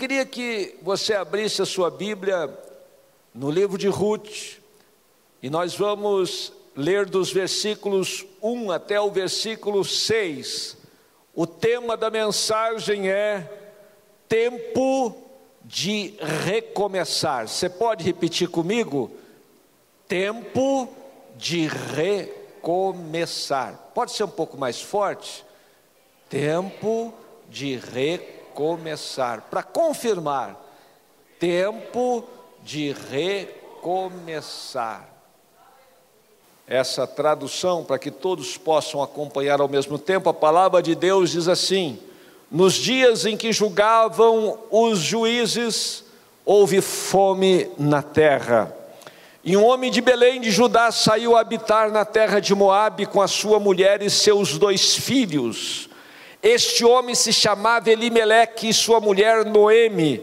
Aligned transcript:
queria 0.00 0.24
que 0.24 0.76
você 0.80 1.12
abrisse 1.12 1.60
a 1.60 1.66
sua 1.66 1.90
Bíblia 1.90 2.48
no 3.34 3.50
livro 3.50 3.76
de 3.76 3.86
Ruth, 3.86 4.56
e 5.42 5.50
nós 5.50 5.74
vamos 5.74 6.54
ler 6.74 7.04
dos 7.04 7.30
versículos 7.30 8.24
1 8.42 8.70
até 8.70 8.98
o 8.98 9.10
versículo 9.10 9.84
6. 9.84 10.78
O 11.34 11.46
tema 11.46 11.98
da 11.98 12.08
mensagem 12.08 13.10
é 13.10 13.46
tempo 14.26 15.14
de 15.66 16.14
recomeçar. 16.46 17.46
Você 17.46 17.68
pode 17.68 18.02
repetir 18.02 18.48
comigo? 18.48 19.10
Tempo 20.08 20.88
de 21.36 21.68
recomeçar. 21.94 23.74
Pode 23.94 24.12
ser 24.12 24.24
um 24.24 24.28
pouco 24.28 24.56
mais 24.56 24.80
forte? 24.80 25.44
Tempo 26.30 27.12
de 27.50 27.76
recomeçar. 27.76 28.39
Para 29.50 29.62
confirmar, 29.62 30.56
tempo 31.38 32.24
de 32.62 32.94
recomeçar. 33.10 35.08
Essa 36.66 37.06
tradução, 37.06 37.82
para 37.82 37.98
que 37.98 38.10
todos 38.10 38.56
possam 38.56 39.02
acompanhar 39.02 39.60
ao 39.60 39.68
mesmo 39.68 39.98
tempo, 39.98 40.28
a 40.28 40.34
palavra 40.34 40.80
de 40.80 40.94
Deus 40.94 41.30
diz 41.30 41.48
assim: 41.48 41.98
Nos 42.50 42.74
dias 42.74 43.26
em 43.26 43.36
que 43.36 43.52
julgavam 43.52 44.58
os 44.70 45.00
juízes, 45.00 46.04
houve 46.44 46.80
fome 46.80 47.68
na 47.76 48.02
terra. 48.02 48.72
E 49.42 49.56
um 49.56 49.64
homem 49.64 49.90
de 49.90 50.00
Belém 50.00 50.40
de 50.40 50.50
Judá 50.50 50.92
saiu 50.92 51.36
a 51.36 51.40
habitar 51.40 51.90
na 51.90 52.04
terra 52.04 52.38
de 52.40 52.54
Moabe 52.54 53.06
com 53.06 53.20
a 53.22 53.26
sua 53.26 53.58
mulher 53.58 54.02
e 54.02 54.10
seus 54.10 54.56
dois 54.58 54.94
filhos. 54.94 55.89
Este 56.42 56.84
homem 56.86 57.14
se 57.14 57.32
chamava 57.32 57.90
Elimeleque 57.90 58.70
e 58.70 58.74
sua 58.74 58.98
mulher 58.98 59.44
Noemi. 59.44 60.22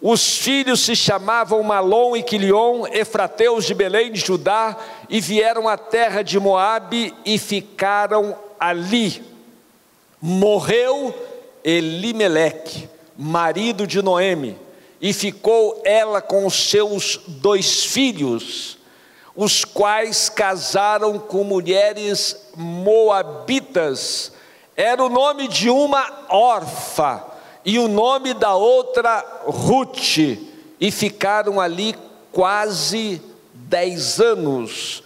Os 0.00 0.36
filhos 0.36 0.80
se 0.80 0.94
chamavam 0.94 1.62
Malom 1.62 2.14
e 2.14 2.22
Quilion, 2.22 2.86
efrateus 2.92 3.64
de 3.64 3.72
Belém 3.72 4.12
de 4.12 4.20
Judá, 4.20 4.76
e 5.08 5.18
vieram 5.18 5.66
à 5.66 5.78
terra 5.78 6.20
de 6.20 6.38
Moabe 6.38 7.14
e 7.24 7.38
ficaram 7.38 8.36
ali. 8.60 9.22
Morreu 10.20 11.14
Elimeleque, 11.64 12.86
marido 13.16 13.86
de 13.86 14.02
Noemi, 14.02 14.58
e 15.00 15.14
ficou 15.14 15.80
ela 15.82 16.20
com 16.20 16.44
os 16.44 16.68
seus 16.68 17.20
dois 17.26 17.86
filhos, 17.86 18.76
os 19.34 19.64
quais 19.64 20.28
casaram 20.28 21.18
com 21.18 21.42
mulheres 21.42 22.50
moabitas 22.54 24.33
era 24.76 25.04
o 25.04 25.08
nome 25.08 25.48
de 25.48 25.70
uma 25.70 26.06
órfã 26.28 27.22
e 27.64 27.78
o 27.78 27.86
nome 27.88 28.34
da 28.34 28.54
outra 28.54 29.24
Ruth, 29.46 30.18
e 30.80 30.90
ficaram 30.90 31.60
ali 31.60 31.94
quase 32.30 33.22
dez 33.52 34.20
anos. 34.20 35.02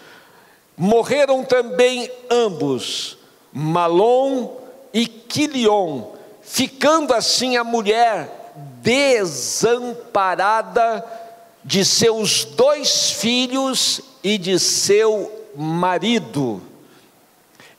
Morreram 0.76 1.44
também 1.44 2.10
ambos, 2.30 3.16
Malom 3.52 4.56
e 4.92 5.06
Quilion, 5.06 6.02
ficando 6.42 7.14
assim 7.14 7.56
a 7.56 7.64
mulher 7.64 8.52
desamparada 8.82 11.04
de 11.64 11.84
seus 11.84 12.44
dois 12.44 13.12
filhos 13.12 14.00
e 14.22 14.38
de 14.38 14.58
seu 14.58 15.30
marido. 15.54 16.60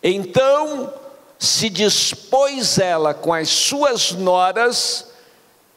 Então 0.01 0.93
se 1.39 1.69
dispôs 1.69 2.77
ela 2.77 3.13
com 3.13 3.33
as 3.33 3.47
suas 3.47 4.11
noras 4.11 5.07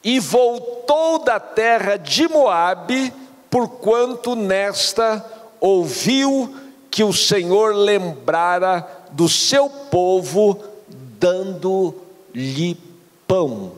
e 0.02 0.18
voltou 0.18 1.20
da 1.20 1.38
terra 1.38 1.96
de 1.96 2.28
Moabe, 2.28 3.14
porquanto 3.48 4.34
nesta 4.34 5.24
ouviu 5.60 6.52
que 6.90 7.04
o 7.04 7.12
Senhor 7.12 7.76
lembrara 7.76 8.86
do 9.12 9.28
seu 9.28 9.70
povo, 9.70 10.58
dando-lhe 11.20 12.76
pão. 13.28 13.72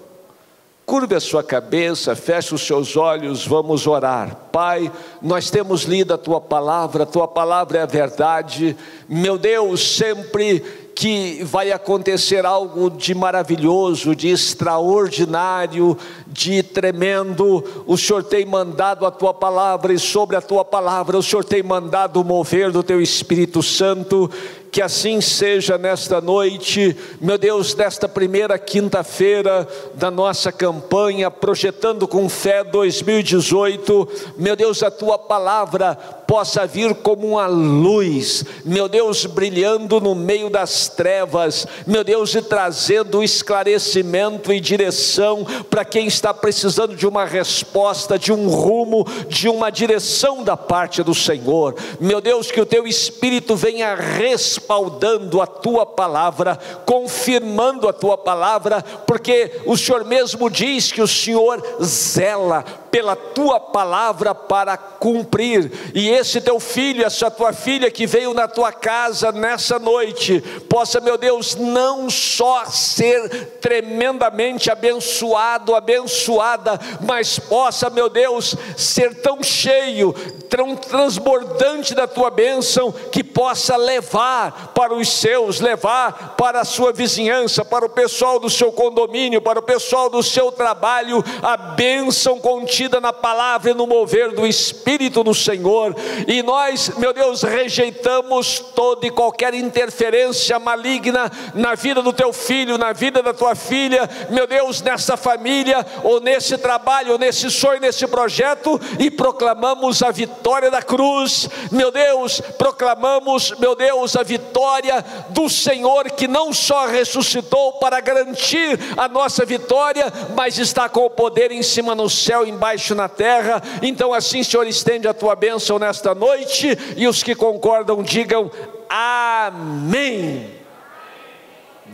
Curve 0.87 1.15
a 1.15 1.21
sua 1.21 1.43
cabeça, 1.43 2.17
feche 2.17 2.55
os 2.55 2.67
seus 2.67 2.97
olhos, 2.97 3.47
vamos 3.47 3.87
orar. 3.87 4.37
Pai, 4.53 4.91
nós 5.21 5.51
temos 5.51 5.83
lido 5.83 6.13
a 6.13 6.19
tua 6.19 6.41
palavra, 6.41 7.05
a 7.05 7.07
tua 7.07 7.27
palavra 7.27 7.79
é 7.79 7.83
a 7.83 7.87
verdade. 7.87 8.77
Meu 9.09 9.39
Deus, 9.39 9.97
sempre 9.97 10.84
que 10.95 11.43
vai 11.43 11.73
acontecer 11.73 12.47
algo 12.47 12.89
de 12.89 13.15
maravilhoso, 13.15 14.15
de 14.15 14.29
extraordinário, 14.29 15.99
de 16.27 16.63
tremendo. 16.63 17.65
O 17.87 17.97
Senhor 17.97 18.23
tem 18.23 18.47
mandado 18.47 19.05
a 19.05 19.11
tua 19.11 19.35
palavra, 19.35 19.93
e 19.93 19.99
sobre 19.99 20.37
a 20.37 20.41
tua 20.41 20.65
palavra, 20.65 21.19
o 21.19 21.23
Senhor 21.23 21.45
tem 21.45 21.63
mandado 21.63 22.25
mover 22.25 22.71
do 22.71 22.83
teu 22.83 23.01
Espírito 23.01 23.63
Santo. 23.63 24.31
Que 24.75 24.83
assim 24.83 25.21
seja 25.21 25.79
nesta 25.79 26.21
noite, 26.21 26.97
meu 27.21 27.39
Deus, 27.39 27.77
nesta 27.77 28.09
primeira 28.09 28.59
quinta-feira 28.59 29.69
da 29.95 30.11
nossa 30.11 30.51
campanha, 30.51 31.31
projetando 31.31 32.09
com 32.09 32.29
fé 32.29 32.65
2018, 32.65 34.09
meu 34.37 34.57
Deus, 34.57 34.83
a 34.83 34.91
tua 34.91 35.17
palavra 35.17 35.95
possa 36.27 36.67
vir 36.67 36.93
como 36.93 37.29
uma 37.29 37.47
luz, 37.47 38.45
meu 38.65 38.89
Deus, 38.89 39.27
brilhando 39.27 40.01
no 40.01 40.13
meio 40.13 40.51
das 40.51 40.89
trevas, 40.89 41.69
meu 41.87 42.03
Deus, 42.03 42.35
e 42.35 42.43
trazendo 42.43 43.23
esclarecimento 43.23 44.53
e 44.53 44.59
direção 44.59 45.47
para 45.71 45.85
quem 45.85 46.09
está 46.09 46.35
precisando 46.35 46.97
de 46.97 47.07
uma 47.07 47.25
resposta, 47.25 48.19
de 48.19 48.33
um 48.33 48.49
rumo, 48.49 49.07
de 49.29 49.49
uma 49.49 49.71
direção 49.71 50.43
da 50.43 50.57
parte 50.57 51.01
do 51.05 51.15
Senhor. 51.15 51.77
Meu 52.01 52.21
Deus, 52.21 52.51
que 52.51 52.61
o 52.61 52.67
teu 52.67 52.89
Espírito 52.89 53.55
venha 53.55 53.95
responder 53.95 54.64
respaldando 54.65 55.43
a 55.43 55.47
tua 55.47 55.85
palavra, 55.85 56.59
confirmando 56.87 57.89
a 57.89 57.93
tua 57.93 58.17
palavra, 58.17 58.83
porque 59.07 59.63
o 59.67 59.77
Senhor 59.77 60.05
mesmo 60.05 60.49
diz 60.49 60.91
que 60.91 61.03
o 61.03 61.09
Senhor 61.09 61.63
zela 61.83 62.65
pela 62.95 63.17
tua 63.17 63.59
palavra 63.59 64.33
para 64.37 64.77
cumprir. 64.77 65.91
E 65.93 66.09
esse 66.11 66.41
teu 66.41 66.61
filho, 66.61 67.05
essa 67.05 67.29
tua 67.29 67.53
filha 67.53 67.91
que 67.91 68.07
veio 68.07 68.33
na 68.33 68.47
tua 68.47 68.71
casa 68.71 69.33
nessa 69.33 69.81
noite, 69.81 70.41
possa, 70.71 71.01
meu 71.01 71.19
Deus, 71.19 71.57
não 71.57 72.09
só 72.09 72.67
ser 72.67 73.59
tremendamente 73.61 74.71
abençoado, 74.71 75.75
abençoada, 75.75 76.79
mas 77.01 77.37
possa, 77.37 77.91
meu 77.91 78.09
Deus, 78.09 78.55
ser 78.77 79.13
tão 79.17 79.43
cheio, 79.43 80.13
tão 80.49 80.77
transbordante 80.77 81.97
da 81.97 82.07
tua 82.07 82.31
bênção, 82.31 82.93
que 83.11 83.25
possa 83.25 83.77
levar 83.77 84.73
para 84.73 84.95
os 84.95 85.09
seus, 85.09 85.59
levar 85.59 86.37
para 86.37 86.61
a 86.61 86.65
sua 86.65 86.93
vizinhança, 86.93 87.65
para 87.65 87.85
o 87.85 87.91
pessoal 87.91 88.39
do 88.39 88.49
seu 88.49 88.71
condomínio, 88.71 89.43
para 89.43 89.59
o 89.59 89.63
pessoal 89.63 90.09
do 90.09 90.23
seu 90.23 90.53
trabalho, 90.53 91.25
a 91.43 91.57
bênção 91.57 92.39
contínua 92.39 92.84
contida 92.85 93.01
na 93.01 93.13
palavra 93.13 93.71
e 93.71 93.75
no 93.75 93.87
mover 93.87 94.33
do 94.33 94.47
Espírito 94.47 95.25
do 95.25 95.35
Senhor, 95.35 95.97
e 96.29 96.43
nós, 96.43 96.91
meu 96.99 97.13
Deus, 97.13 97.43
rejeitamos 97.43 98.59
toda 98.75 99.07
e 99.07 99.11
qualquer 99.11 99.55
interferência 99.55 100.59
maligna 100.59 101.31
na 101.55 101.75
vida 101.75 102.03
do 102.03 102.13
teu 102.13 102.33
filho, 102.33 102.77
na 102.77 102.93
vida 102.93 103.23
da 103.23 103.33
tua 103.33 103.55
filha, 103.55 104.09
meu 104.29 104.47
Deus, 104.47 104.83
nessa 104.83 105.17
família, 105.17 105.85
ou 106.03 106.21
nesse 106.21 106.59
trabalho, 106.59 107.13
ou 107.13 107.19
nesse 107.19 107.51
sonho, 107.51 107.81
nesse 107.81 108.07
projeto, 108.07 108.79
e 108.99 109.11
proclamamos 109.11 110.03
a 110.03 110.11
vitória 110.11 110.71
da 110.71 110.83
cruz, 110.83 111.49
meu 111.71 111.91
Deus, 111.91 112.41
proclamamos, 112.59 113.55
meu 113.59 113.75
Deus, 113.75 114.15
a 114.15 114.23
vitória 114.23 115.03
do 115.31 115.49
Senhor 115.49 116.11
que 116.11 116.29
não 116.29 116.53
só 116.53 116.87
ressuscitou 116.87 117.75
para 117.75 118.01
garantir 118.01 118.79
a 118.97 119.09
nossa 119.09 119.45
vitória, 119.45 120.13
mas 120.37 120.59
está 120.59 120.89
com 120.89 121.07
o 121.07 121.11
poder 121.11 121.51
em 121.51 121.63
cima 121.63 121.95
no 121.95 122.11
céu, 122.11 122.47
embaixo 122.47 122.74
embaixo 122.75 122.95
na 122.95 123.09
terra. 123.09 123.63
Então, 123.83 124.13
assim, 124.13 124.43
Senhor, 124.43 124.67
estende 124.67 125.09
a 125.09 125.15
tua 125.15 125.37
bênção 125.37 125.79
nesta 125.79 126.15
noite, 126.15 126.77
e 126.97 127.07
os 127.07 127.23
que 127.23 127.35
concordam 127.35 128.03
digam 128.03 128.51
amém. 128.89 130.51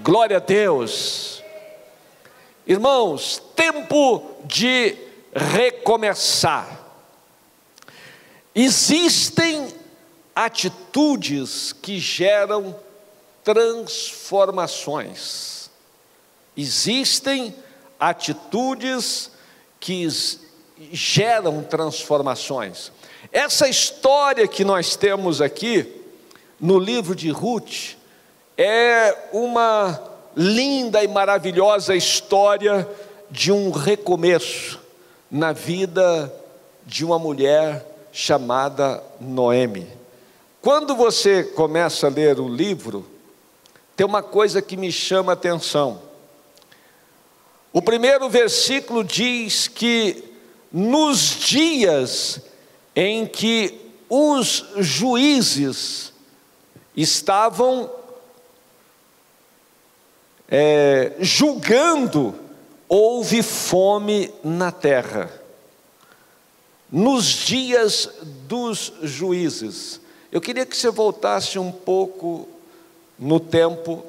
Glória 0.02 0.38
a 0.38 0.40
Deus. 0.40 1.42
Irmãos, 2.66 3.40
tempo 3.54 4.22
de 4.44 4.96
recomeçar. 5.34 6.80
Existem 8.54 9.68
atitudes 10.34 11.72
que 11.72 11.98
geram 11.98 12.74
transformações. 13.44 15.70
Existem 16.56 17.54
atitudes 17.98 19.30
que 19.78 20.02
geram 20.92 21.62
transformações. 21.62 22.90
Essa 23.30 23.68
história 23.68 24.48
que 24.48 24.64
nós 24.64 24.96
temos 24.96 25.42
aqui 25.42 25.86
no 26.58 26.78
livro 26.78 27.14
de 27.14 27.30
Ruth 27.30 27.96
é 28.56 29.28
uma 29.32 30.00
linda 30.34 31.02
e 31.04 31.08
maravilhosa 31.08 31.94
história 31.94 32.88
de 33.30 33.52
um 33.52 33.70
recomeço 33.70 34.80
na 35.30 35.52
vida 35.52 36.32
de 36.86 37.04
uma 37.04 37.18
mulher 37.18 37.86
chamada 38.10 39.02
Noemi. 39.20 39.86
Quando 40.62 40.96
você 40.96 41.44
começa 41.44 42.06
a 42.06 42.10
ler 42.10 42.40
o 42.40 42.48
livro, 42.48 43.06
tem 43.96 44.06
uma 44.06 44.22
coisa 44.22 44.62
que 44.62 44.76
me 44.76 44.90
chama 44.90 45.32
a 45.32 45.34
atenção. 45.34 46.02
O 47.72 47.80
primeiro 47.80 48.28
versículo 48.28 49.04
diz 49.04 49.68
que 49.68 50.29
nos 50.72 51.18
dias 51.18 52.40
em 52.94 53.26
que 53.26 53.78
os 54.08 54.64
juízes 54.78 56.12
estavam 56.96 57.90
é, 60.48 61.14
julgando, 61.20 62.34
houve 62.88 63.42
fome 63.42 64.32
na 64.42 64.72
terra. 64.72 65.30
Nos 66.90 67.24
dias 67.26 68.10
dos 68.48 68.92
juízes. 69.02 70.00
Eu 70.32 70.40
queria 70.40 70.66
que 70.66 70.76
você 70.76 70.90
voltasse 70.90 71.56
um 71.58 71.70
pouco 71.70 72.48
no 73.16 73.38
tempo 73.38 74.04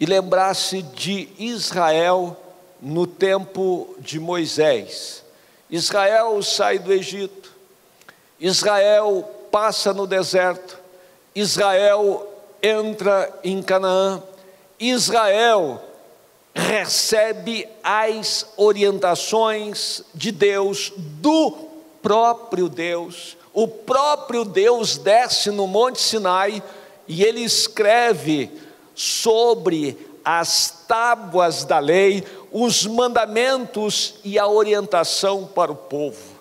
e 0.00 0.06
lembrasse 0.06 0.82
de 0.82 1.28
Israel 1.38 2.36
no 2.82 3.06
tempo 3.06 3.94
de 4.00 4.18
Moisés. 4.18 5.19
Israel 5.70 6.42
sai 6.42 6.78
do 6.78 6.92
Egito, 6.92 7.52
Israel 8.38 9.28
passa 9.50 9.92
no 9.92 10.06
deserto, 10.06 10.78
Israel 11.34 12.26
entra 12.62 13.32
em 13.44 13.62
Canaã, 13.62 14.22
Israel 14.78 15.80
recebe 16.54 17.68
as 17.82 18.46
orientações 18.56 20.02
de 20.14 20.32
Deus, 20.32 20.92
do 20.96 21.52
próprio 22.02 22.68
Deus. 22.68 23.36
O 23.52 23.66
próprio 23.68 24.44
Deus 24.44 24.96
desce 24.96 25.50
no 25.50 25.66
Monte 25.66 26.00
Sinai 26.00 26.62
e 27.06 27.24
ele 27.24 27.42
escreve 27.42 28.50
sobre 28.94 29.96
as 30.24 30.84
tábuas 30.86 31.64
da 31.64 31.78
lei 31.78 32.24
os 32.52 32.86
mandamentos 32.86 34.14
e 34.24 34.38
a 34.38 34.46
orientação 34.46 35.46
para 35.46 35.70
o 35.72 35.76
povo. 35.76 36.40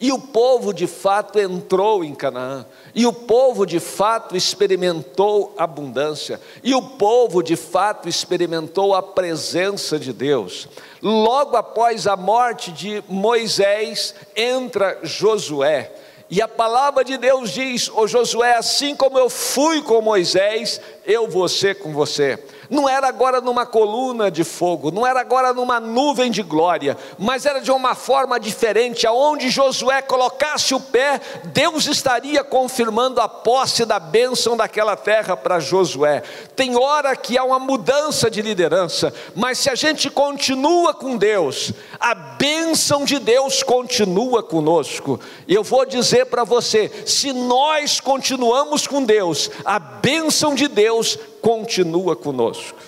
E 0.00 0.12
o 0.12 0.18
povo 0.18 0.72
de 0.72 0.86
fato 0.86 1.40
entrou 1.40 2.04
em 2.04 2.14
Canaã, 2.14 2.64
e 2.94 3.04
o 3.04 3.12
povo 3.12 3.66
de 3.66 3.80
fato 3.80 4.36
experimentou 4.36 5.52
abundância, 5.58 6.40
e 6.62 6.72
o 6.72 6.80
povo 6.80 7.42
de 7.42 7.56
fato 7.56 8.08
experimentou 8.08 8.94
a 8.94 9.02
presença 9.02 9.98
de 9.98 10.12
Deus. 10.12 10.68
Logo 11.02 11.56
após 11.56 12.06
a 12.06 12.16
morte 12.16 12.70
de 12.70 13.02
Moisés, 13.08 14.14
entra 14.36 15.00
Josué. 15.02 15.92
E 16.30 16.40
a 16.40 16.46
palavra 16.46 17.02
de 17.02 17.16
Deus 17.16 17.50
diz: 17.50 17.88
Ô 17.88 18.06
Josué, 18.06 18.54
assim 18.54 18.94
como 18.94 19.18
eu 19.18 19.28
fui 19.28 19.82
com 19.82 20.00
Moisés, 20.00 20.80
eu 21.04 21.26
vou 21.26 21.48
ser 21.48 21.76
com 21.80 21.92
você 21.92 22.38
não 22.70 22.88
era 22.88 23.08
agora 23.08 23.40
numa 23.40 23.64
coluna 23.64 24.30
de 24.30 24.44
fogo, 24.44 24.90
não 24.90 25.06
era 25.06 25.20
agora 25.20 25.52
numa 25.52 25.80
nuvem 25.80 26.30
de 26.30 26.42
glória, 26.42 26.96
mas 27.18 27.46
era 27.46 27.60
de 27.60 27.70
uma 27.70 27.94
forma 27.94 28.38
diferente, 28.38 29.06
aonde 29.06 29.48
Josué 29.48 30.02
colocasse 30.02 30.74
o 30.74 30.80
pé, 30.80 31.20
Deus 31.44 31.86
estaria 31.86 32.44
confirmando 32.44 33.20
a 33.20 33.28
posse 33.28 33.84
da 33.84 33.98
bênção 33.98 34.56
daquela 34.56 34.96
terra 34.96 35.36
para 35.36 35.60
Josué. 35.60 36.22
Tem 36.54 36.76
hora 36.76 37.14
que 37.16 37.38
há 37.38 37.44
uma 37.44 37.58
mudança 37.58 38.30
de 38.30 38.42
liderança, 38.42 39.12
mas 39.34 39.58
se 39.58 39.70
a 39.70 39.74
gente 39.74 40.10
continua 40.10 40.92
com 40.92 41.16
Deus, 41.16 41.72
a 41.98 42.14
bênção 42.14 42.57
de 43.04 43.18
Deus 43.18 43.62
continua 43.62 44.42
conosco. 44.42 45.20
E 45.46 45.54
eu 45.54 45.62
vou 45.62 45.84
dizer 45.84 46.26
para 46.26 46.44
você: 46.44 46.90
se 47.06 47.32
nós 47.32 48.00
continuamos 48.00 48.86
com 48.86 49.04
Deus, 49.04 49.50
a 49.64 49.78
bênção 49.78 50.54
de 50.54 50.68
Deus 50.68 51.18
continua 51.40 52.16
conosco. 52.16 52.78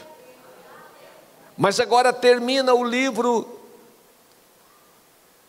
Mas 1.56 1.78
agora 1.78 2.12
termina 2.12 2.72
o 2.72 2.82
livro 2.82 3.46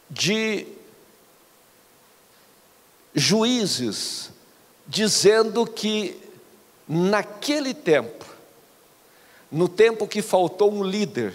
de 0.10 0.68
Juízes, 3.16 4.30
dizendo 4.88 5.66
que 5.66 6.20
naquele 6.88 7.74
tempo, 7.74 8.26
no 9.50 9.70
tempo 9.70 10.08
que 10.08 10.22
faltou 10.22 10.72
um 10.72 10.84
líder, 10.84 11.34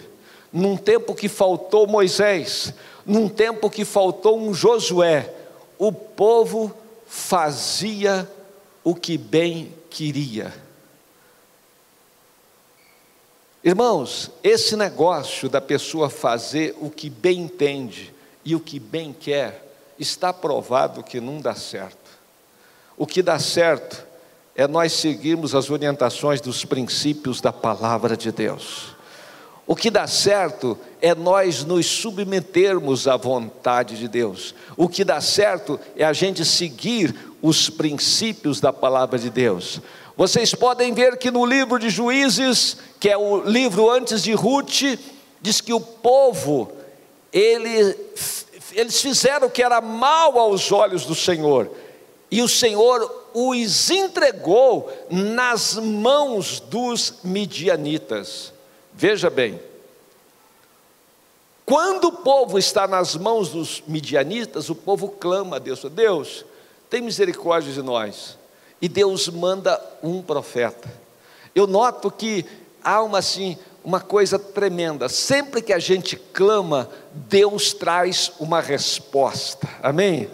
num 0.57 0.75
tempo 0.75 1.15
que 1.15 1.29
faltou 1.29 1.87
Moisés, 1.87 2.73
num 3.05 3.29
tempo 3.29 3.69
que 3.69 3.85
faltou 3.85 4.39
um 4.39 4.55
Josué, 4.55 5.31
o 5.79 5.93
povo 5.93 6.75
fazia 7.07 8.27
o 8.83 8.95
que 8.95 9.19
bem 9.19 9.75
queria. 9.91 10.55
Irmãos, 13.63 14.31
esse 14.43 14.77
negócio 14.77 15.51
da 15.51 15.61
pessoa 15.61 16.09
fazer 16.09 16.75
o 16.81 16.89
que 16.89 17.11
bem 17.11 17.41
entende 17.41 18.15
e 18.43 18.57
o 18.57 18.61
que 18.61 18.81
bem 18.81 19.13
quer, 19.13 19.63
está 19.99 20.33
provado 20.33 21.03
que 21.03 21.21
não 21.21 21.39
dá 21.39 21.55
certo. 21.55 22.11
O 22.97 23.07
que 23.07 23.23
dá 23.23 23.39
certo 23.39 24.07
é 24.55 24.67
nós 24.67 24.95
seguirmos 24.95 25.55
as 25.55 25.69
orientações 25.69 26.41
dos 26.41 26.65
princípios 26.65 27.43
da 27.43 27.53
palavra 27.53 28.17
de 28.17 28.33
Deus. 28.33 28.96
O 29.67 29.75
que 29.75 29.91
dá 29.91 30.07
certo 30.07 30.79
é 31.03 31.13
nós 31.13 31.65
nos 31.65 31.87
submetermos 31.87 33.09
à 33.09 33.17
vontade 33.17 33.97
de 33.97 34.07
Deus. 34.07 34.55
O 34.77 34.89
que 34.89 35.05
dá 35.05 35.21
certo 35.21 35.79
é 35.97 36.05
a 36.05 36.13
gente 36.13 36.45
seguir 36.45 37.15
os 37.43 37.69
princípios 37.69 38.61
da 38.61 38.73
palavra 38.73 39.19
de 39.19 39.29
Deus. 39.29 39.81
Vocês 40.17 40.55
podem 40.55 40.95
ver 40.95 41.19
que 41.19 41.33
no 41.33 41.45
livro 41.45 41.79
de 41.81 41.91
Juízes, 41.91 42.77
que 43.01 43.09
é 43.09 43.19
o 43.19 43.43
livro 43.43 43.91
antes 43.91 44.23
de 44.23 44.33
Ruth, 44.33 44.99
diz 45.43 45.61
que 45.61 45.73
o 45.73 45.81
povo, 45.81 46.71
ele, 47.33 47.97
eles 48.73 49.01
fizeram 49.01 49.49
o 49.49 49.51
que 49.51 49.63
era 49.63 49.81
mal 49.81 50.39
aos 50.39 50.71
olhos 50.71 51.05
do 51.05 51.15
Senhor, 51.15 51.71
e 52.31 52.41
o 52.41 52.49
Senhor 52.49 53.29
os 53.35 53.91
entregou 53.91 54.91
nas 55.11 55.75
mãos 55.75 56.61
dos 56.61 57.15
midianitas. 57.23 58.56
Veja 58.97 59.29
bem, 59.29 59.61
quando 61.67 62.07
o 62.07 62.13
povo 62.13 62.59
está 62.59 62.89
nas 62.89 63.15
mãos 63.15 63.51
dos 63.51 63.83
midianitas, 63.87 64.71
o 64.71 64.75
povo 64.75 65.11
clama 65.11 65.57
a 65.57 65.59
Deus: 65.59 65.85
Deus, 65.85 66.45
tem 66.89 67.03
misericórdia 67.03 67.73
de 67.73 67.83
nós 67.83 68.39
e 68.81 68.89
Deus 68.89 69.29
manda 69.29 69.81
um 70.03 70.23
profeta. 70.23 70.89
Eu 71.55 71.67
noto 71.67 72.11
que 72.11 72.45
há 72.83 73.03
uma 73.03 73.19
assim, 73.19 73.59
uma 73.85 74.01
coisa 74.01 74.39
tremenda. 74.39 75.09
Sempre 75.09 75.61
que 75.61 75.73
a 75.73 75.79
gente 75.79 76.17
clama, 76.17 76.89
Deus 77.13 77.73
traz 77.75 78.33
uma 78.39 78.61
resposta. 78.61 79.69
Amém? 79.83 80.31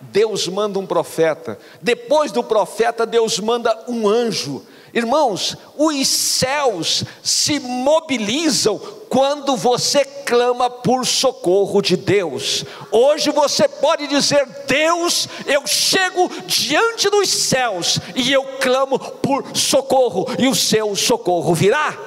Deus 0.00 0.46
manda 0.48 0.78
um 0.78 0.86
profeta. 0.86 1.58
Depois 1.80 2.30
do 2.30 2.44
profeta, 2.44 3.06
Deus 3.06 3.38
manda 3.40 3.84
um 3.88 4.08
anjo. 4.08 4.64
Irmãos, 4.94 5.56
os 5.76 6.06
céus 6.06 7.02
se 7.20 7.58
mobilizam 7.58 8.78
quando 9.08 9.56
você 9.56 10.04
clama 10.04 10.70
por 10.70 11.04
socorro 11.04 11.82
de 11.82 11.96
Deus. 11.96 12.64
Hoje 12.92 13.30
você 13.30 13.66
pode 13.66 14.06
dizer: 14.06 14.46
Deus, 14.68 15.28
eu 15.46 15.66
chego 15.66 16.30
diante 16.46 17.10
dos 17.10 17.28
céus 17.28 17.98
e 18.14 18.32
eu 18.32 18.44
clamo 18.60 18.96
por 18.96 19.44
socorro, 19.56 20.28
e 20.38 20.46
o 20.46 20.54
seu 20.54 20.94
socorro 20.94 21.52
virá. 21.54 21.98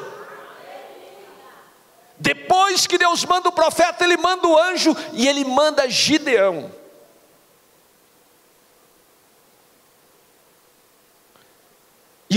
Depois 2.18 2.88
que 2.88 2.98
Deus 2.98 3.26
manda 3.26 3.50
o 3.50 3.52
profeta, 3.52 4.06
ele 4.06 4.16
manda 4.16 4.48
o 4.48 4.58
anjo 4.58 4.96
e 5.12 5.28
ele 5.28 5.44
manda 5.44 5.90
Gideão. 5.90 6.72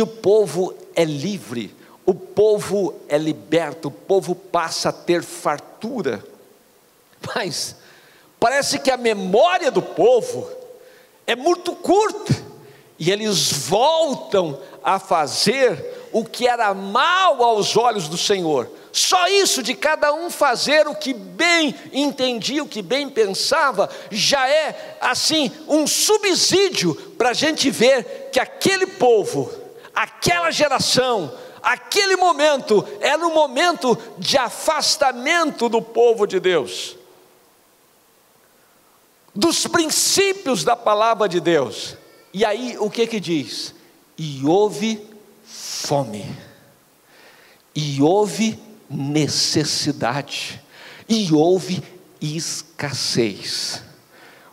E 0.00 0.02
o 0.02 0.07
povo 0.07 0.75
é 0.97 1.04
livre, 1.04 1.76
o 2.07 2.14
povo 2.14 2.95
é 3.07 3.19
liberto, 3.19 3.88
o 3.88 3.90
povo 3.90 4.35
passa 4.35 4.88
a 4.88 4.92
ter 4.92 5.23
fartura. 5.23 6.25
Mas 7.37 7.76
parece 8.40 8.78
que 8.78 8.90
a 8.90 8.97
memória 8.97 9.71
do 9.71 9.83
povo 9.83 10.50
é 11.26 11.37
muito 11.37 11.75
curta, 11.75 12.35
e 12.99 13.11
eles 13.11 13.52
voltam 13.52 14.59
a 14.83 14.99
fazer 14.99 16.09
o 16.12 16.25
que 16.25 16.49
era 16.49 16.73
mal 16.73 17.45
aos 17.45 17.76
olhos 17.76 18.09
do 18.09 18.16
Senhor. 18.16 18.71
Só 18.90 19.28
isso 19.28 19.62
de 19.62 19.75
cada 19.75 20.14
um 20.14 20.30
fazer 20.30 20.88
o 20.88 20.95
que 20.95 21.12
bem 21.12 21.75
entendia, 21.92 22.62
o 22.62 22.69
que 22.69 22.80
bem 22.80 23.11
pensava, 23.11 23.90
já 24.11 24.49
é 24.49 24.97
assim 24.99 25.52
um 25.69 25.87
subsídio 25.87 26.95
para 27.19 27.28
a 27.28 27.35
gente 27.35 27.71
ver 27.71 28.30
que 28.33 28.40
aquele 28.40 28.87
povo 28.87 29.60
aquela 30.00 30.50
geração, 30.50 31.30
aquele 31.62 32.16
momento 32.16 32.87
era 33.02 33.26
um 33.26 33.35
momento 33.35 33.99
de 34.16 34.38
afastamento 34.38 35.69
do 35.69 35.83
povo 35.83 36.26
de 36.26 36.40
Deus, 36.40 36.97
dos 39.35 39.66
princípios 39.66 40.64
da 40.64 40.75
palavra 40.75 41.28
de 41.28 41.38
Deus. 41.38 41.99
E 42.33 42.47
aí 42.47 42.78
o 42.78 42.88
que 42.88 43.07
que 43.07 43.21
diz? 43.21 43.75
E 44.16 44.42
houve 44.47 45.07
fome, 45.45 46.25
e 47.75 48.00
houve 48.00 48.59
necessidade, 48.88 50.62
e 51.07 51.30
houve 51.30 51.83
escassez. 52.23 53.83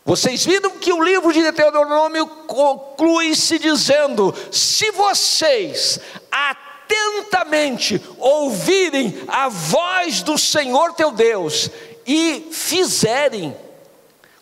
Vocês 0.08 0.46
viram 0.46 0.72
que 0.72 0.94
o 0.94 1.04
livro 1.04 1.34
de 1.34 1.42
Deuteronômio 1.42 2.26
conclui 2.48 3.36
se 3.36 3.60
dizendo: 3.60 4.34
se 4.50 4.90
vocês 4.92 6.00
atentamente 6.32 8.02
ouvirem 8.18 9.22
a 9.28 9.50
voz 9.50 10.22
do 10.22 10.38
Senhor 10.38 10.94
teu 10.94 11.12
Deus 11.12 11.70
e 12.06 12.48
fizerem 12.54 13.54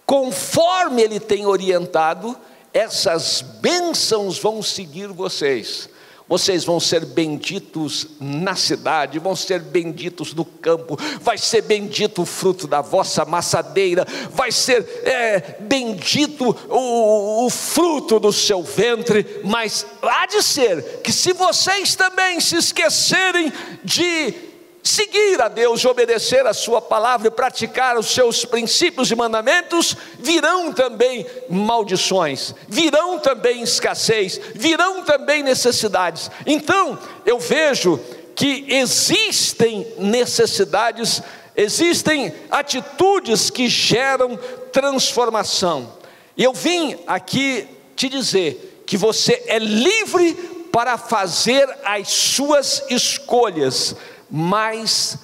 conforme 0.06 1.02
Ele 1.02 1.20
tem 1.20 1.48
orientado, 1.48 2.38
essas 2.72 3.42
bênçãos 3.42 4.38
vão 4.38 4.62
seguir 4.62 5.08
vocês 5.08 5.90
vocês 6.28 6.64
vão 6.64 6.80
ser 6.80 7.06
benditos 7.06 8.08
na 8.20 8.56
cidade, 8.56 9.20
vão 9.20 9.36
ser 9.36 9.60
benditos 9.60 10.34
no 10.34 10.44
campo, 10.44 10.98
vai 11.22 11.38
ser 11.38 11.62
bendito 11.62 12.24
o 12.24 12.26
fruto 12.26 12.68
da 12.68 12.82
vossa 12.82 13.24
maçadeira, 13.26 14.06
vai 14.32 14.52
ser 14.52 14.84
é, 15.04 15.58
bendito 15.60 16.56
o, 16.70 17.46
o 17.46 17.50
fruto 17.50 18.20
do 18.20 18.34
seu 18.34 18.64
ventre, 18.64 19.42
mas 19.44 19.86
há 20.02 20.26
de 20.26 20.42
ser 20.42 21.02
que 21.04 21.12
se 21.12 21.34
vocês 21.34 21.96
também 21.96 22.40
se 22.40 22.56
esquecerem 22.56 23.54
de 23.84 24.55
seguir 24.86 25.42
a 25.42 25.48
Deus, 25.48 25.84
obedecer 25.84 26.46
a 26.46 26.54
Sua 26.54 26.80
palavra 26.80 27.28
e 27.28 27.32
praticar 27.32 27.98
os 27.98 28.06
seus 28.06 28.46
princípios 28.46 29.10
e 29.10 29.16
mandamentos, 29.16 29.98
virão 30.20 30.72
também 30.72 31.26
maldições, 31.50 32.54
virão 32.68 33.18
também 33.18 33.64
escassez, 33.64 34.40
virão 34.54 35.04
também 35.04 35.42
necessidades. 35.42 36.30
Então, 36.46 37.00
eu 37.26 37.40
vejo 37.40 38.00
que 38.36 38.66
existem 38.70 39.88
necessidades, 39.98 41.20
existem 41.58 42.32
atitudes 42.52 43.50
que 43.50 43.68
geram 43.68 44.38
transformação. 44.72 45.94
E 46.38 46.44
eu 46.44 46.54
vim 46.54 46.96
aqui 47.08 47.68
te 47.96 48.08
dizer 48.08 48.84
que 48.86 48.98
você 48.98 49.42
é 49.48 49.58
livre 49.58 50.34
para 50.72 50.98
fazer 50.98 51.68
as 51.84 52.10
suas 52.10 52.84
escolhas 52.90 53.96
mas 54.30 55.18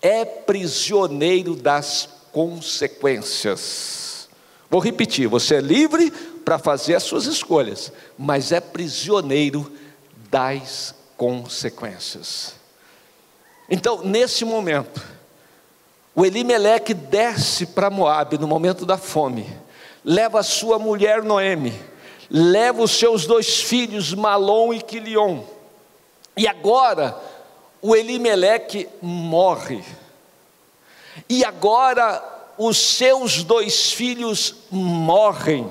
é 0.00 0.24
prisioneiro 0.24 1.54
das 1.54 2.08
consequências. 2.32 4.28
Vou 4.70 4.80
repetir: 4.80 5.28
você 5.28 5.56
é 5.56 5.60
livre 5.60 6.10
para 6.44 6.58
fazer 6.58 6.94
as 6.94 7.04
suas 7.04 7.26
escolhas, 7.26 7.92
mas 8.18 8.52
é 8.52 8.60
prisioneiro 8.60 9.72
das 10.30 10.94
consequências. 11.16 12.54
Então, 13.68 14.02
nesse 14.02 14.44
momento, 14.44 15.00
o 16.14 16.26
Elimeleque 16.26 16.92
desce 16.92 17.66
para 17.66 17.88
Moabe 17.90 18.36
no 18.36 18.46
momento 18.46 18.84
da 18.84 18.98
fome, 18.98 19.46
leva 20.04 20.42
sua 20.42 20.78
mulher 20.78 21.22
Noemi, 21.22 21.74
leva 22.30 22.82
os 22.82 22.90
seus 22.90 23.26
dois 23.26 23.62
filhos 23.62 24.12
Malom 24.12 24.74
e 24.74 24.82
Quilion, 24.82 25.42
e 26.36 26.46
agora 26.46 27.16
o 27.84 27.94
Elimeleque 27.94 28.88
morre. 29.02 29.84
E 31.28 31.44
agora 31.44 32.24
os 32.56 32.78
seus 32.78 33.42
dois 33.42 33.92
filhos 33.92 34.54
morrem. 34.70 35.70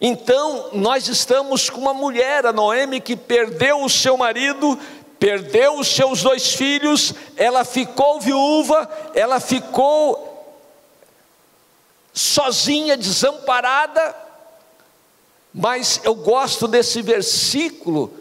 Então, 0.00 0.70
nós 0.74 1.08
estamos 1.08 1.68
com 1.68 1.80
uma 1.80 1.92
mulher, 1.92 2.46
a 2.46 2.52
Noemi, 2.52 3.00
que 3.00 3.16
perdeu 3.16 3.82
o 3.82 3.90
seu 3.90 4.16
marido, 4.16 4.78
perdeu 5.18 5.76
os 5.76 5.88
seus 5.88 6.22
dois 6.22 6.52
filhos, 6.52 7.12
ela 7.36 7.64
ficou 7.64 8.20
viúva, 8.20 8.88
ela 9.12 9.40
ficou 9.40 10.54
sozinha, 12.14 12.96
desamparada. 12.96 14.14
Mas 15.52 16.00
eu 16.04 16.14
gosto 16.14 16.68
desse 16.68 17.02
versículo 17.02 18.14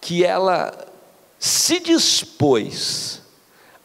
que 0.00 0.24
ela 0.24 0.88
se 1.40 1.80
dispôs 1.80 3.22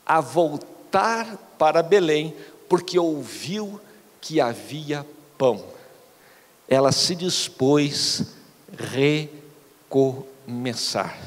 a 0.05 0.19
voltar 0.19 1.37
para 1.57 1.81
Belém, 1.81 2.35
porque 2.67 2.99
ouviu 2.99 3.79
que 4.19 4.41
havia 4.41 5.05
pão. 5.37 5.63
Ela 6.67 6.91
se 6.91 7.15
dispôs 7.15 8.33
a 8.77 8.83
recomeçar. 9.87 11.17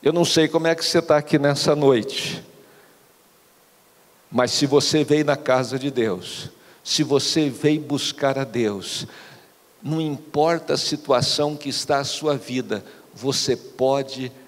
Eu 0.00 0.12
não 0.12 0.24
sei 0.24 0.46
como 0.46 0.68
é 0.68 0.74
que 0.74 0.84
você 0.84 1.00
está 1.00 1.16
aqui 1.16 1.36
nessa 1.36 1.74
noite, 1.74 2.44
mas 4.30 4.52
se 4.52 4.66
você 4.66 5.02
veio 5.02 5.24
na 5.24 5.36
casa 5.36 5.78
de 5.78 5.90
Deus, 5.90 6.50
se 6.84 7.02
você 7.02 7.50
veio 7.50 7.80
buscar 7.80 8.38
a 8.38 8.44
Deus, 8.44 9.06
não 9.82 10.00
importa 10.00 10.74
a 10.74 10.78
situação 10.78 11.56
que 11.56 11.68
está 11.68 11.98
a 11.98 12.04
sua 12.04 12.36
vida, 12.36 12.84
você 13.14 13.56
pode 13.56 14.30
recomeçar 14.30 14.41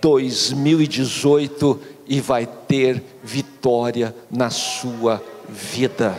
2018 0.00 1.80
e 2.06 2.20
vai 2.20 2.46
ter 2.46 3.02
vitória 3.22 4.14
na 4.30 4.50
sua 4.50 5.22
vida. 5.48 6.16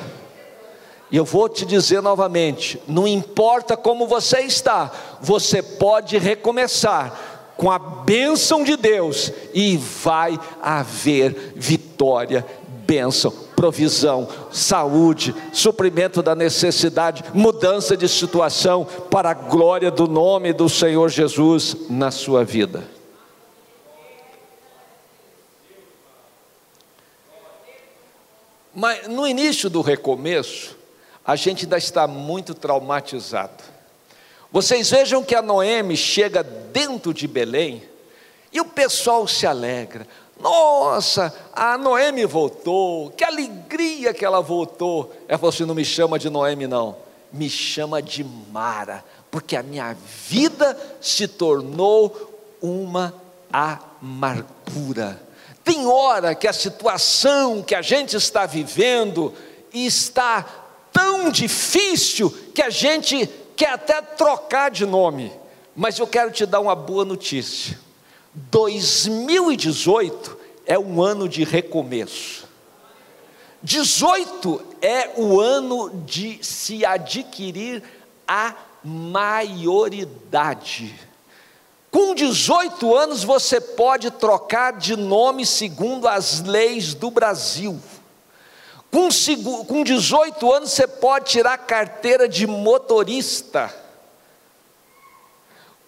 E 1.12 1.18
eu 1.18 1.26
vou 1.26 1.48
te 1.48 1.66
dizer 1.66 2.02
novamente: 2.02 2.82
não 2.88 3.08
importa 3.08 3.78
como 3.78 4.08
você 4.08 4.40
está, 4.40 4.92
você 5.22 5.62
pode 5.62 6.18
recomeçar 6.18 7.54
com 7.56 7.72
a 7.72 7.80
bênção 7.80 8.64
de 8.64 8.76
Deus 8.76 9.32
e 9.54 9.78
vai 9.78 10.40
haver 10.62 11.54
vitória, 11.56 12.46
bênção, 12.86 13.34
provisão, 13.56 14.28
saúde, 14.52 15.34
suprimento 15.54 16.22
da 16.22 16.36
necessidade, 16.36 17.24
mudança 17.34 17.96
de 17.96 18.08
situação 18.08 18.86
para 19.10 19.32
a 19.32 19.34
glória 19.34 19.90
do 19.90 20.08
nome 20.08 20.54
do 20.54 20.70
Senhor 20.70 21.10
Jesus 21.10 21.76
na 21.90 22.12
sua 22.12 22.44
vida. 22.44 22.84
Mas 28.74 29.08
no 29.08 29.26
início 29.26 29.70
do 29.70 29.80
recomeço, 29.80 30.76
a 31.26 31.38
gente 31.38 31.64
ainda 31.64 31.78
está 31.78 32.06
muito 32.06 32.54
traumatizado. 32.54 33.64
Vocês 34.52 34.90
vejam 34.90 35.24
que 35.24 35.34
a 35.34 35.42
Noemi 35.42 35.96
chega 35.96 36.44
dentro 36.44 37.14
de 37.14 37.28
Belém 37.28 37.82
e 38.52 38.60
o 38.60 38.66
pessoal 38.66 39.28
se 39.28 39.48
alegra. 39.48 40.08
Nossa, 40.46 41.34
a 41.52 41.76
Noemi 41.76 42.24
voltou, 42.24 43.10
que 43.10 43.24
alegria 43.24 44.14
que 44.14 44.24
ela 44.24 44.42
voltou. 44.42 45.12
Ela 45.28 45.40
falou 45.40 45.50
assim: 45.50 45.66
não 45.66 45.74
me 45.74 45.84
chama 45.84 46.20
de 46.20 46.30
Noemi, 46.30 46.68
não, 46.68 46.96
me 47.34 47.50
chama 47.50 48.00
de 48.00 48.24
Mara, 48.24 49.04
porque 49.32 49.56
a 49.56 49.64
minha 49.64 49.98
vida 50.28 50.78
se 51.02 51.28
tornou 51.28 52.16
uma 52.62 53.12
amargura. 53.52 55.20
Tem 55.64 55.88
hora 55.88 56.36
que 56.36 56.48
a 56.48 56.54
situação 56.54 57.64
que 57.64 57.74
a 57.74 57.82
gente 57.82 58.16
está 58.16 58.46
vivendo 58.46 59.34
está 59.74 60.46
tão 60.94 61.32
difícil 61.32 62.30
que 62.54 62.62
a 62.62 62.70
gente 62.70 63.28
quer 63.56 63.72
até 63.72 64.00
trocar 64.00 64.70
de 64.70 64.86
nome, 64.86 65.34
mas 65.76 65.98
eu 65.98 66.06
quero 66.06 66.30
te 66.30 66.46
dar 66.46 66.60
uma 66.60 66.76
boa 66.76 67.04
notícia 67.04 67.84
2018 68.36 70.38
é 70.66 70.78
um 70.78 71.02
ano 71.02 71.30
de 71.30 71.44
recomeço. 71.44 72.44
18 73.64 74.62
é 74.82 75.12
o 75.16 75.40
ano 75.40 75.90
de 76.06 76.44
se 76.44 76.86
adquirir 76.86 77.82
a 78.28 78.54
maioridade. 78.84 80.94
Com 81.90 82.14
18 82.14 82.94
anos 82.94 83.24
você 83.24 83.62
pode 83.62 84.12
trocar 84.12 84.74
de 84.74 84.98
nome 84.98 85.46
segundo 85.46 86.06
as 86.08 86.42
leis 86.42 86.94
do 86.94 87.10
Brasil. 87.10 87.80
Com, 88.92 89.08
com 89.66 89.84
18 89.84 90.54
anos 90.54 90.72
você 90.72 90.86
pode 90.86 91.32
tirar 91.32 91.58
carteira 91.58 92.28
de 92.28 92.46
motorista. 92.46 93.74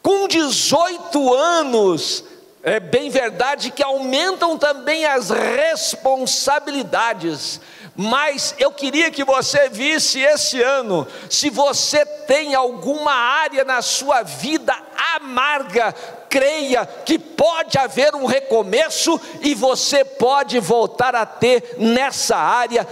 Com 0.01 0.25
18 0.27 1.36
anos 1.36 2.24
é 2.68 2.80
bem 2.82 3.10
verdade 3.10 3.72
que 3.72 3.82
aumentam 3.82 4.58
também 4.58 5.06
as 5.06 5.30
responsabilidades, 5.30 7.62
mas 7.96 8.54
eu 8.60 8.74
queria 8.74 9.10
que 9.10 9.24
você 9.24 9.70
visse 9.70 10.20
esse 10.20 10.62
ano, 10.62 11.08
se 11.30 11.50
você 11.50 12.06
tem 12.06 12.56
alguma 12.56 13.14
área 13.14 13.64
na 13.64 13.82
sua 13.82 14.22
vida 14.22 14.76
amarga, 15.16 15.96
creia 16.30 16.86
que 16.86 17.18
pode 17.18 17.78
haver 17.78 18.14
um 18.14 18.26
recomeço 18.26 19.18
e 19.42 19.56
você 19.56 20.04
pode 20.04 20.60
voltar 20.60 21.16
a 21.16 21.26
ter 21.26 21.76
nessa 21.78 22.36
área 22.36 22.86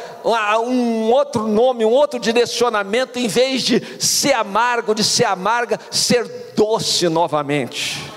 um 0.63 1.11
outro 1.11 1.47
nome, 1.47 1.83
um 1.83 1.91
outro 1.91 2.17
direcionamento, 2.17 3.19
em 3.19 3.27
vez 3.27 3.61
de 3.61 4.01
ser 4.01 4.35
amargo, 4.35 4.95
de 4.95 5.03
ser 5.03 5.25
amarga, 5.25 5.77
ser 5.91 6.53
doce 6.55 7.09
novamente. 7.09 8.14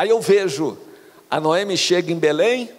Aí 0.00 0.08
eu 0.08 0.18
vejo, 0.18 0.78
a 1.30 1.38
Noemi 1.38 1.76
chega 1.76 2.10
em 2.10 2.18
Belém, 2.18 2.72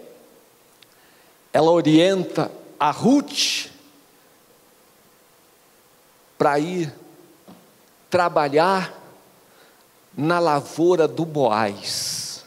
ela 1.54 1.70
orienta 1.70 2.52
a 2.80 2.90
Ruth 2.90 3.68
para 6.36 6.58
ir 6.58 6.92
trabalhar 8.10 9.00
na 10.18 10.40
lavoura 10.40 11.08
do 11.08 11.24
Boaz. 11.24 12.44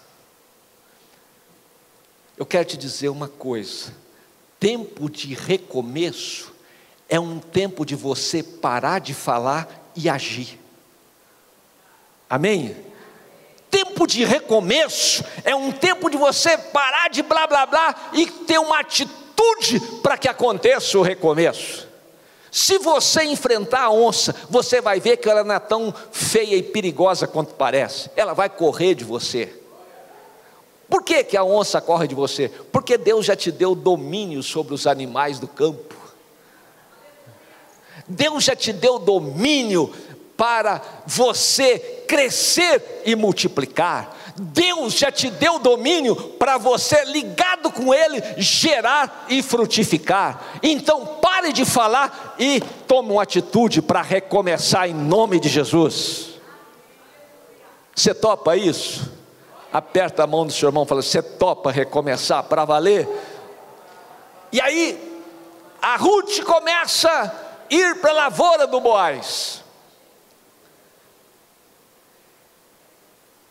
Eu 2.37 2.45
quero 2.45 2.65
te 2.65 2.77
dizer 2.77 3.11
uma 3.11 3.29
coisa: 3.29 3.95
tempo 4.59 5.09
de 5.09 5.35
recomeço 5.35 6.53
é 7.09 7.21
um 7.21 7.39
tempo 7.39 7.87
de 7.87 7.95
você 7.95 8.43
parar 8.43 8.99
de 8.99 9.15
falar 9.15 9.93
e 9.95 10.09
agir. 10.09 10.59
Amém? 12.29 12.93
Tempo 13.95 14.09
de 14.09 14.25
recomeço 14.25 15.25
é 15.45 15.55
um 15.55 15.71
tempo 15.71 16.11
de 16.11 16.17
você 16.17 16.59
parar 16.59 17.09
de 17.11 17.23
blá 17.23 17.47
blá 17.47 17.65
blá 17.65 17.95
e 18.13 18.27
ter 18.27 18.59
uma 18.59 18.81
atitude 18.81 19.79
para 20.03 20.19
que 20.19 20.27
aconteça 20.27 20.99
o 20.99 21.03
recomeço. 21.03 21.87
Se 22.51 22.77
você 22.79 23.23
enfrentar 23.23 23.83
a 23.83 23.91
onça, 23.93 24.35
você 24.51 24.81
vai 24.81 24.99
ver 24.99 25.19
que 25.19 25.31
ela 25.31 25.45
não 25.45 25.55
é 25.55 25.61
tão 25.61 25.95
feia 26.11 26.57
e 26.57 26.63
perigosa 26.63 27.29
quanto 27.29 27.55
parece. 27.55 28.11
Ela 28.17 28.35
vai 28.35 28.49
correr 28.49 28.97
de 28.97 29.05
você. 29.05 29.63
Por 30.91 31.05
que, 31.05 31.23
que 31.23 31.37
a 31.37 31.45
onça 31.45 31.81
corre 31.81 32.09
de 32.09 32.17
você? 32.17 32.49
Porque 32.73 32.99
Deus 32.99 33.25
já 33.25 33.37
te 33.37 33.53
deu 33.53 33.77
domínio 33.77 34.43
sobre 34.43 34.75
os 34.75 34.89
animais 34.89 35.39
do 35.39 35.47
campo. 35.47 35.95
Deus 38.09 38.43
já 38.43 38.57
te 38.57 38.73
deu 38.73 38.99
domínio 38.99 39.95
para 40.37 40.81
você 41.07 41.79
crescer 42.09 43.03
e 43.05 43.15
multiplicar. 43.15 44.15
Deus 44.37 44.95
já 44.95 45.13
te 45.13 45.31
deu 45.31 45.59
domínio 45.61 46.17
para 46.17 46.59
você, 46.59 47.05
ligado 47.05 47.71
com 47.71 47.95
Ele, 47.95 48.21
gerar 48.37 49.27
e 49.29 49.43
frutificar. 49.43 50.41
Então 50.63 51.07
pare 51.21 51.53
de 51.53 51.65
falar 51.65 52.35
e 52.39 52.61
tome 52.89 53.13
uma 53.13 53.23
atitude 53.23 53.81
para 53.81 54.03
recomeçar 54.03 54.89
em 54.89 54.95
nome 54.95 55.39
de 55.39 55.49
Jesus. 55.49 56.35
Você 57.95 58.13
topa 58.13 58.57
isso? 58.57 59.13
Aperta 59.73 60.25
a 60.25 60.27
mão 60.27 60.47
do 60.47 60.53
seu 60.53 60.69
irmão 60.69 60.85
e 60.85 60.87
fala: 60.87 61.03
Você 61.03 61.23
topa 61.23 61.71
recomeçar 61.71 62.43
para 62.45 62.65
valer? 62.65 63.09
E 64.53 64.61
aí, 64.61 65.23
a 65.81 65.97
Ruth 65.97 66.43
começa 66.45 67.11
a 67.11 67.75
ir 67.75 68.01
para 68.01 68.11
a 68.11 68.15
lavoura 68.15 68.67
do 68.67 68.81
Boaz. 68.81 69.64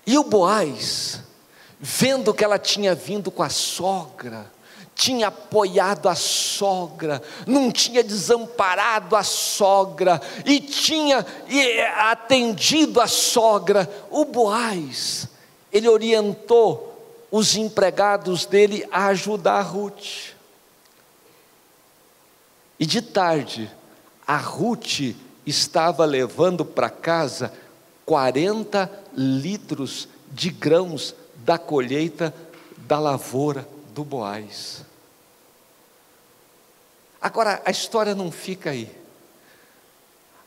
E 0.06 0.18
o 0.18 0.24
Boaz, 0.24 1.22
vendo 1.80 2.34
que 2.34 2.44
ela 2.44 2.60
tinha 2.60 2.94
vindo 2.94 3.32
com 3.32 3.44
a 3.44 3.50
sogra, 3.50 4.52
tinha 4.96 5.28
apoiado 5.28 6.08
a 6.08 6.16
sogra, 6.16 7.22
não 7.48 7.72
tinha 7.72 8.04
desamparado 8.04 9.16
a 9.16 9.24
sogra, 9.24 10.22
e 10.46 10.60
tinha 10.60 11.26
atendido 12.10 13.02
a 13.02 13.08
sogra, 13.08 13.90
o 14.12 14.26
Boaz, 14.26 15.28
ele 15.72 15.90
orientou 15.90 16.92
os 17.32 17.56
empregados 17.56 18.46
dele 18.46 18.88
a 18.92 19.08
ajudar 19.08 19.62
Ruth. 19.62 20.34
E 22.80 22.86
de 22.86 23.02
tarde, 23.02 23.72
a 24.28 24.38
Ruth 24.38 25.16
estava 25.46 26.06
levando 26.06 26.64
para 26.64 26.90
casa 26.90 27.52
40 28.06 29.03
litros 29.16 30.08
de 30.32 30.50
grãos 30.50 31.16
da 31.38 31.58
colheita 31.58 32.34
da 32.78 33.00
lavoura 33.00 33.68
do 33.94 34.04
Boaz. 34.04 34.84
Agora, 37.22 37.62
a 37.64 37.72
história 37.72 38.14
não 38.14 38.32
fica 38.32 38.72
aí. 38.72 38.90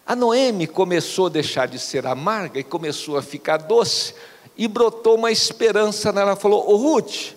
A 0.06 0.14
Noemi 0.14 0.66
começou 0.66 1.26
a 1.26 1.30
deixar 1.30 1.66
de 1.66 1.78
ser 1.78 2.06
amarga 2.06 2.60
e 2.60 2.64
começou 2.64 3.16
a 3.16 3.22
ficar 3.22 3.56
doce, 3.56 4.14
e 4.56 4.68
brotou 4.68 5.16
uma 5.16 5.30
esperança 5.30 6.12
nela. 6.12 6.30
Ela 6.30 6.40
falou: 6.40 6.68
Ô 6.68 6.74
oh, 6.74 6.76
Ruth, 6.76 7.32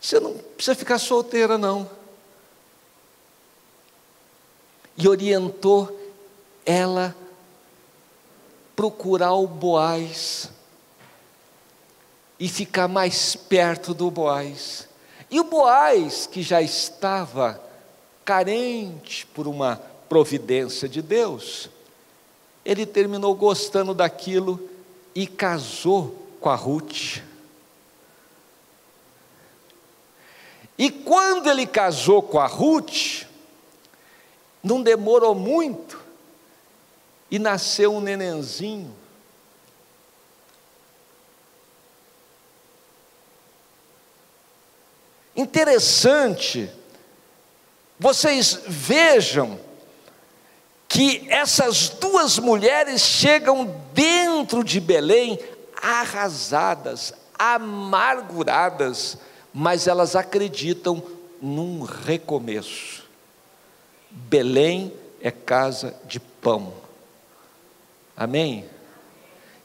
você 0.00 0.20
não 0.20 0.34
precisa 0.34 0.74
ficar 0.74 0.98
solteira, 0.98 1.58
não. 1.58 1.88
E 4.96 5.08
orientou 5.08 5.98
ela 6.64 7.16
procurar 8.80 9.34
o 9.34 9.46
Boaz 9.46 10.48
e 12.38 12.48
ficar 12.48 12.88
mais 12.88 13.36
perto 13.36 13.92
do 13.92 14.10
Boaz. 14.10 14.88
E 15.30 15.38
o 15.38 15.44
Boaz, 15.44 16.26
que 16.26 16.40
já 16.40 16.62
estava 16.62 17.62
carente 18.24 19.26
por 19.26 19.46
uma 19.46 19.76
providência 20.08 20.88
de 20.88 21.02
Deus, 21.02 21.68
ele 22.64 22.86
terminou 22.86 23.34
gostando 23.34 23.92
daquilo 23.92 24.58
e 25.14 25.26
casou 25.26 26.16
com 26.40 26.48
a 26.48 26.54
Ruth. 26.54 27.18
E 30.78 30.90
quando 30.90 31.50
ele 31.50 31.66
casou 31.66 32.22
com 32.22 32.40
a 32.40 32.46
Ruth, 32.46 33.26
não 34.62 34.82
demorou 34.82 35.34
muito, 35.34 35.99
e 37.30 37.38
nasceu 37.38 37.94
um 37.94 38.00
nenenzinho. 38.00 38.94
Interessante, 45.36 46.70
vocês 47.98 48.60
vejam 48.66 49.58
que 50.88 51.24
essas 51.30 51.88
duas 51.88 52.38
mulheres 52.38 53.00
chegam 53.00 53.80
dentro 53.94 54.64
de 54.64 54.80
Belém 54.80 55.38
arrasadas, 55.80 57.14
amarguradas, 57.38 59.16
mas 59.54 59.86
elas 59.86 60.16
acreditam 60.16 61.02
num 61.40 61.82
recomeço. 61.82 63.08
Belém 64.10 64.92
é 65.20 65.30
casa 65.30 65.94
de 66.04 66.18
pão. 66.18 66.79
Amém? 68.20 68.66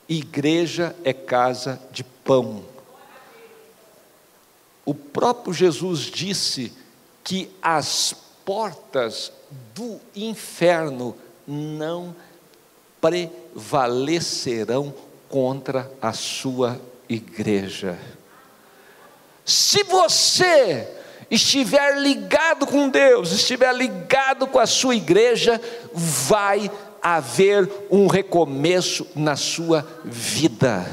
Igreja 0.08 0.96
é 1.04 1.12
casa 1.12 1.78
de 1.92 2.06
pão. 2.06 2.64
O 4.86 4.94
próprio 4.94 5.54
Jesus 5.54 6.04
disse 6.04 6.72
que 7.22 7.52
as 7.62 8.16
portas 8.46 9.34
do 9.74 10.00
inferno 10.16 11.18
não 11.46 12.16
prevalecerão 13.02 14.96
contra 15.28 15.92
a 16.02 16.14
sua 16.14 16.80
igreja. 17.10 18.00
Se 19.44 19.84
você 19.84 20.88
estiver 21.30 21.98
ligado 21.98 22.66
com 22.66 22.88
Deus, 22.88 23.34
estiver 23.34 23.74
ligado 23.76 24.48
com 24.48 24.60
a 24.60 24.66
sua 24.66 24.96
igreja, 24.96 25.60
vai 25.94 26.72
haver 27.06 27.70
um 27.92 28.08
recomeço 28.08 29.06
na 29.16 29.36
sua 29.36 29.86
vida. 30.04 30.84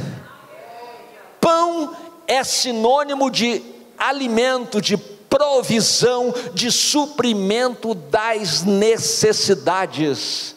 Pão 1.41 1.97
é 2.27 2.45
sinônimo 2.45 3.31
de 3.31 3.63
alimento, 3.97 4.79
de 4.79 4.99
provisão, 4.99 6.35
de 6.53 6.71
suprimento 6.71 7.95
das 7.95 8.63
necessidades. 8.63 10.55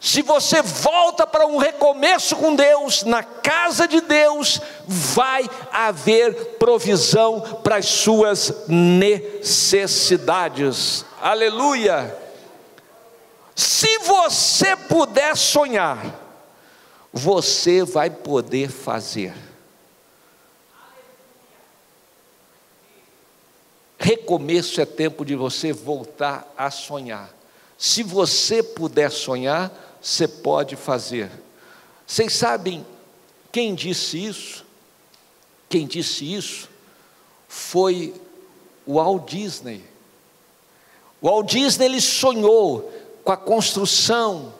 Se 0.00 0.22
você 0.22 0.62
volta 0.62 1.26
para 1.26 1.46
um 1.46 1.58
recomeço 1.58 2.34
com 2.36 2.56
Deus, 2.56 3.04
na 3.04 3.22
casa 3.22 3.86
de 3.86 4.00
Deus, 4.00 4.62
vai 4.86 5.46
haver 5.70 6.56
provisão 6.58 7.42
para 7.62 7.76
as 7.76 7.84
suas 7.84 8.64
necessidades. 8.66 11.04
Aleluia! 11.20 12.24
Se 13.56 13.98
você 14.00 14.76
puder 14.76 15.34
sonhar, 15.34 16.14
você 17.10 17.82
vai 17.82 18.10
poder 18.10 18.68
fazer. 18.68 19.34
Recomeço 23.98 24.78
é 24.78 24.84
tempo 24.84 25.24
de 25.24 25.34
você 25.34 25.72
voltar 25.72 26.46
a 26.54 26.70
sonhar. 26.70 27.34
Se 27.78 28.02
você 28.02 28.62
puder 28.62 29.10
sonhar, 29.10 29.72
você 30.02 30.28
pode 30.28 30.76
fazer. 30.76 31.30
Vocês 32.06 32.34
sabem 32.34 32.84
quem 33.50 33.74
disse 33.74 34.22
isso? 34.22 34.66
Quem 35.66 35.86
disse 35.86 36.30
isso 36.30 36.68
foi 37.48 38.14
o 38.84 38.96
Walt 38.96 39.30
Disney. 39.30 39.82
O 41.22 41.28
Walt 41.28 41.50
Disney 41.50 41.86
ele 41.86 42.00
sonhou 42.02 42.92
com 43.26 43.32
a 43.32 43.36
construção 43.36 44.54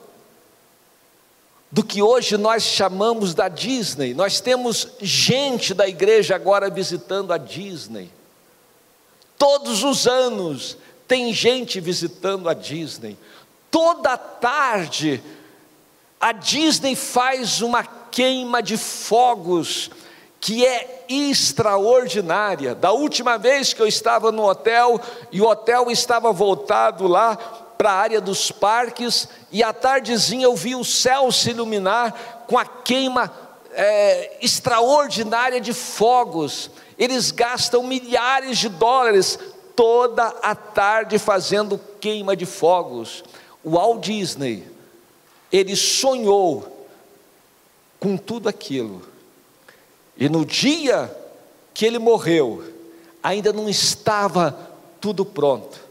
do 1.71 1.81
que 1.81 2.01
hoje 2.01 2.35
nós 2.35 2.63
chamamos 2.63 3.33
da 3.33 3.47
Disney. 3.47 4.13
Nós 4.13 4.41
temos 4.41 4.89
gente 4.99 5.73
da 5.73 5.87
igreja 5.87 6.35
agora 6.35 6.69
visitando 6.69 7.31
a 7.31 7.37
Disney. 7.37 8.11
Todos 9.37 9.85
os 9.85 10.05
anos 10.05 10.77
tem 11.07 11.33
gente 11.33 11.79
visitando 11.79 12.49
a 12.49 12.53
Disney. 12.53 13.17
Toda 13.71 14.17
tarde 14.17 15.23
a 16.19 16.33
Disney 16.33 16.97
faz 16.97 17.61
uma 17.61 17.85
queima 17.85 18.61
de 18.61 18.75
fogos 18.75 19.89
que 20.41 20.65
é 20.65 21.05
extraordinária. 21.07 22.75
Da 22.75 22.91
última 22.91 23.37
vez 23.37 23.71
que 23.71 23.81
eu 23.81 23.87
estava 23.87 24.29
no 24.29 24.43
hotel 24.43 24.99
e 25.31 25.39
o 25.39 25.47
hotel 25.47 25.89
estava 25.89 26.33
voltado 26.33 27.07
lá 27.07 27.65
para 27.77 27.91
a 27.91 27.95
área 27.95 28.19
dos 28.19 28.51
parques 28.51 29.27
e 29.51 29.61
à 29.61 29.71
tardezinha 29.71 30.45
eu 30.45 30.55
vi 30.55 30.75
o 30.75 30.83
céu 30.83 31.31
se 31.31 31.51
iluminar 31.51 32.45
com 32.47 32.57
a 32.57 32.65
queima 32.65 33.31
é, 33.73 34.37
extraordinária 34.41 35.61
de 35.61 35.73
fogos. 35.73 36.71
Eles 36.97 37.31
gastam 37.31 37.83
milhares 37.83 38.57
de 38.57 38.69
dólares 38.69 39.37
toda 39.75 40.25
a 40.41 40.55
tarde 40.55 41.19
fazendo 41.19 41.79
queima 42.01 42.35
de 42.35 42.45
fogos. 42.45 43.23
O 43.63 43.71
Walt 43.71 44.03
Disney, 44.03 44.67
ele 45.51 45.75
sonhou 45.75 46.87
com 47.99 48.17
tudo 48.17 48.49
aquilo. 48.49 49.01
E 50.17 50.27
no 50.27 50.43
dia 50.43 51.15
que 51.73 51.85
ele 51.85 51.99
morreu, 51.99 52.63
ainda 53.21 53.53
não 53.53 53.69
estava 53.69 54.57
tudo 54.99 55.23
pronto. 55.23 55.86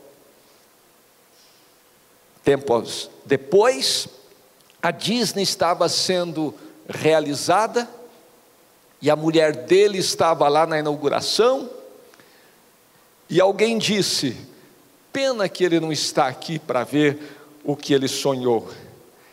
Tempos 2.47 3.11
depois, 3.25 4.07
a 4.81 4.93
Disney 4.93 5.43
estava 5.43 5.89
sendo 5.89 6.55
realizada 6.89 7.91
e 9.03 9.11
a 9.11 9.17
mulher 9.17 9.65
dele 9.67 9.99
estava 9.99 10.47
lá 10.49 10.65
na 10.65 10.79
inauguração. 10.79 11.69
E 13.29 13.41
alguém 13.41 13.77
disse: 13.79 14.37
Pena 15.13 15.49
que 15.49 15.65
ele 15.65 15.81
não 15.81 15.91
está 15.91 16.29
aqui 16.29 16.57
para 16.57 16.85
ver 16.85 17.19
o 17.65 17.75
que 17.75 17.93
ele 17.93 18.07
sonhou. 18.07 18.71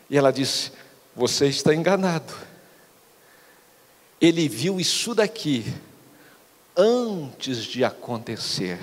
E 0.09 0.17
ela 0.17 0.33
disse: 0.33 0.71
Você 1.15 1.45
está 1.45 1.71
enganado. 1.71 2.33
Ele 4.19 4.49
viu 4.49 4.79
isso 4.79 5.13
daqui 5.13 5.71
antes 6.75 7.57
de 7.63 7.83
acontecer. 7.83 8.79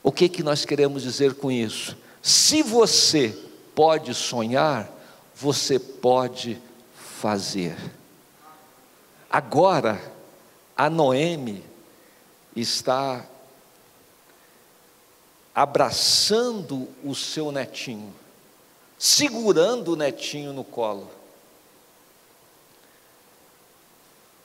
O 0.00 0.12
que 0.12 0.28
que 0.28 0.44
nós 0.44 0.64
queremos 0.64 1.02
dizer 1.02 1.34
com 1.34 1.50
isso? 1.50 2.05
Se 2.26 2.60
você 2.60 3.38
pode 3.72 4.12
sonhar, 4.12 4.90
você 5.32 5.78
pode 5.78 6.60
fazer. 7.20 7.76
Agora, 9.30 10.02
a 10.76 10.90
Noemi 10.90 11.64
está 12.56 13.24
abraçando 15.54 16.88
o 17.04 17.14
seu 17.14 17.52
netinho, 17.52 18.12
segurando 18.98 19.92
o 19.92 19.96
netinho 19.96 20.52
no 20.52 20.64
colo. 20.64 21.08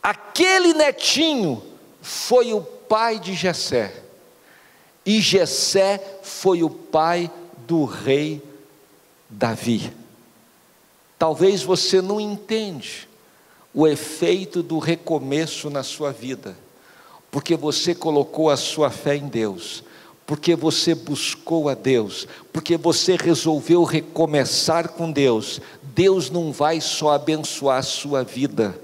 Aquele 0.04 0.76
netinho 0.76 1.66
foi 2.00 2.54
o 2.54 2.62
pai 2.62 3.18
de 3.18 3.34
Jessé, 3.34 4.04
e 5.04 5.20
Jessé 5.20 6.20
foi 6.22 6.62
o 6.62 6.70
pai 6.70 7.32
do 7.72 7.86
rei 7.86 8.44
Davi. 9.30 9.94
Talvez 11.18 11.64
você 11.64 12.02
não 12.02 12.20
entende 12.20 13.08
o 13.74 13.88
efeito 13.88 14.62
do 14.62 14.78
recomeço 14.78 15.70
na 15.70 15.82
sua 15.82 16.12
vida, 16.12 16.58
porque 17.32 17.56
você 17.56 17.96
colocou 17.96 18.50
a 18.50 18.58
sua 18.58 18.90
fé 18.90 19.16
em 19.16 19.30
Deus, 19.30 19.86
porque 20.26 20.54
você 20.54 20.94
buscou 20.94 21.70
a 21.70 21.74
Deus, 21.74 22.28
porque 22.52 22.76
você 22.76 23.16
resolveu 23.16 23.86
recomeçar 23.86 24.90
com 24.90 25.10
Deus. 25.10 25.62
Deus 25.82 26.30
não 26.30 26.52
vai 26.52 26.82
só 26.82 27.12
abençoar 27.14 27.78
a 27.78 27.84
sua 27.84 28.22
vida, 28.22 28.78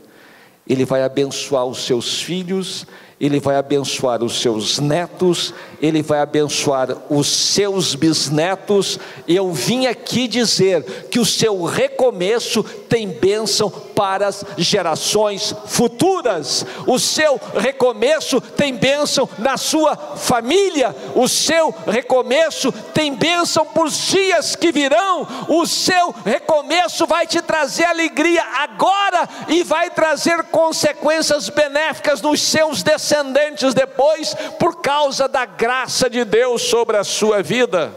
Ele 0.66 0.86
vai 0.86 1.04
abençoar 1.04 1.66
os 1.66 1.80
seus 1.80 2.22
filhos, 2.22 2.88
ele 3.20 3.40
vai 3.40 3.56
abençoar 3.56 4.24
os 4.24 4.40
seus 4.40 4.78
netos, 4.78 5.52
Ele 5.82 6.04
vai 6.04 6.20
abençoar 6.20 6.90
os 7.10 7.28
seus 7.28 7.96
bisnetos. 7.96 9.00
Eu 9.28 9.52
vim 9.52 9.88
aqui 9.88 10.28
dizer 10.28 10.84
que 11.10 11.20
o 11.20 11.26
seu 11.26 11.64
recomeço 11.64 12.64
tem 12.64 13.08
bênção 13.08 13.72
para 13.72 14.28
as 14.28 14.46
gerações 14.58 15.54
futuras. 15.66 16.64
O 16.86 17.00
seu 17.00 17.42
recomeço 17.56 18.40
tem 18.40 18.76
bênção 18.76 19.28
na 19.40 19.58
sua 19.58 19.96
família. 19.96 20.96
O 21.16 21.28
seu 21.28 21.74
recomeço 21.88 22.72
tem 22.94 23.16
bênção 23.16 23.66
os 23.76 24.08
dias 24.08 24.56
que 24.56 24.72
virão. 24.72 25.28
O 25.48 25.66
seu 25.66 26.14
recomeço 26.24 27.08
vai 27.08 27.26
te 27.26 27.42
trazer 27.42 27.86
alegria 27.86 28.44
agora 28.58 29.28
e 29.48 29.64
vai 29.64 29.90
trazer 29.90 30.44
consequências 30.46 31.50
benéficas 31.50 32.22
nos 32.22 32.42
seus 32.42 32.84
descendentes 32.84 33.07
descendentes 33.08 33.74
depois, 33.74 34.36
por 34.60 34.82
causa 34.82 35.28
da 35.28 35.46
graça 35.46 36.10
de 36.10 36.26
Deus 36.26 36.64
sobre 36.64 36.98
a 36.98 37.04
sua 37.04 37.42
vida. 37.42 37.94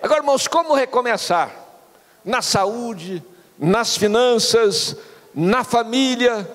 Agora, 0.00 0.20
irmãos, 0.20 0.46
como 0.46 0.74
recomeçar? 0.74 1.50
Na 2.24 2.40
saúde, 2.42 3.22
nas 3.58 3.96
finanças, 3.96 4.96
na 5.34 5.64
família, 5.64 6.48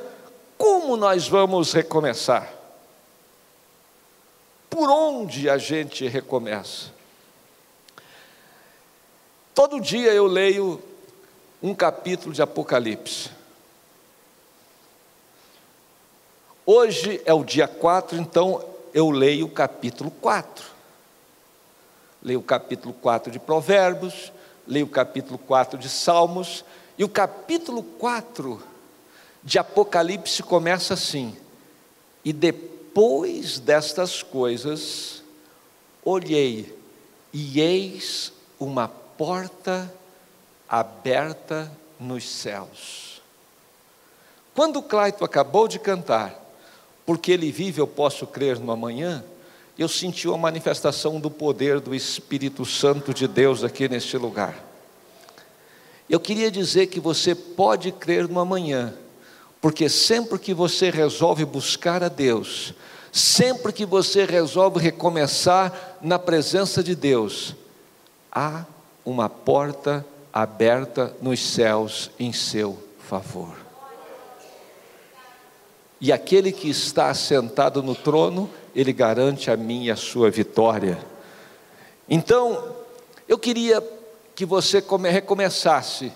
como 0.58 0.96
nós 0.96 1.28
vamos 1.28 1.74
recomeçar? 1.74 2.48
Por 4.70 4.90
onde 4.90 5.50
a 5.50 5.58
gente 5.58 6.08
recomeça? 6.08 6.92
Todo 9.54 9.82
dia 9.82 10.14
eu 10.14 10.28
leio 10.28 10.82
um 11.62 11.76
capítulo 11.76 12.34
de 12.34 12.42
Apocalipse. 12.42 13.41
Hoje 16.74 17.22
é 17.26 17.34
o 17.34 17.44
dia 17.44 17.68
4, 17.68 18.18
então 18.18 18.64
eu 18.94 19.12
leio 19.12 19.48
o 19.48 19.52
capítulo 19.52 20.10
4. 20.10 20.64
Leio 22.24 22.40
o 22.40 22.44
capítulo 22.44 22.94
4 22.94 23.30
de 23.30 23.40
Provérbios, 23.40 24.32
leio 24.66 24.86
o 24.86 24.90
capítulo 24.90 25.38
4 25.38 25.78
de 25.78 25.90
Salmos, 25.90 26.64
e 26.98 27.04
o 27.04 27.10
capítulo 27.10 27.84
4 27.84 28.64
de 29.44 29.60
Apocalipse 29.60 30.42
começa 30.44 30.94
assim: 30.94 31.36
E 32.24 32.32
depois 32.32 33.60
destas 33.60 34.24
coisas, 34.24 35.22
olhei, 36.06 36.74
e 37.34 37.60
eis 37.60 38.32
uma 38.58 38.88
porta 38.88 39.94
aberta 40.70 41.70
nos 42.00 42.30
céus. 42.30 43.22
Quando 44.56 44.82
Claito 44.82 45.26
acabou 45.26 45.68
de 45.68 45.78
cantar, 45.78 46.41
porque 47.12 47.34
ele 47.34 47.52
vive, 47.52 47.82
eu 47.82 47.88
posso 47.88 48.26
crer 48.26 48.58
no 48.58 48.72
amanhã, 48.72 49.22
eu 49.78 49.90
senti 49.90 50.30
uma 50.30 50.38
manifestação 50.38 51.20
do 51.20 51.30
poder 51.30 51.82
do 51.82 51.94
Espírito 51.94 52.64
Santo 52.64 53.14
de 53.14 53.28
Deus 53.28 53.66
aqui 53.66 53.90
neste 53.90 54.16
lugar. 54.16 54.58
Eu 56.10 56.22
queria 56.22 56.50
dizer 56.50 56.88
que 56.88 57.02
você 57.02 57.36
pode 57.36 57.92
crer 57.92 58.30
no 58.30 58.40
amanhã, 58.40 58.94
porque 59.60 59.90
sempre 59.90 60.40
que 60.40 60.54
você 60.54 60.90
resolve 60.90 61.44
buscar 61.44 62.02
a 62.02 62.08
Deus, 62.08 62.74
sempre 63.12 63.74
que 63.74 63.86
você 63.86 64.24
resolve 64.24 64.80
recomeçar 64.80 65.98
na 66.02 66.18
presença 66.18 66.82
de 66.82 66.96
Deus, 66.96 67.54
há 68.32 68.64
uma 69.04 69.28
porta 69.28 70.06
aberta 70.32 71.14
nos 71.22 71.46
céus 71.46 72.10
em 72.18 72.32
seu 72.32 72.82
favor 73.00 73.61
e 76.02 76.12
aquele 76.12 76.52
que 76.52 76.68
está 76.68 77.14
sentado 77.14 77.84
no 77.84 77.94
trono, 77.94 78.50
ele 78.76 78.92
garante 78.92 79.52
a 79.52 79.56
mim 79.56 79.84
e 79.84 79.92
a 79.92 79.96
sua 79.96 80.32
vitória. 80.32 80.98
Então, 82.10 82.76
eu 83.28 83.38
queria 83.38 83.88
que 84.34 84.44
você 84.44 84.84
recomeçasse 85.12 86.12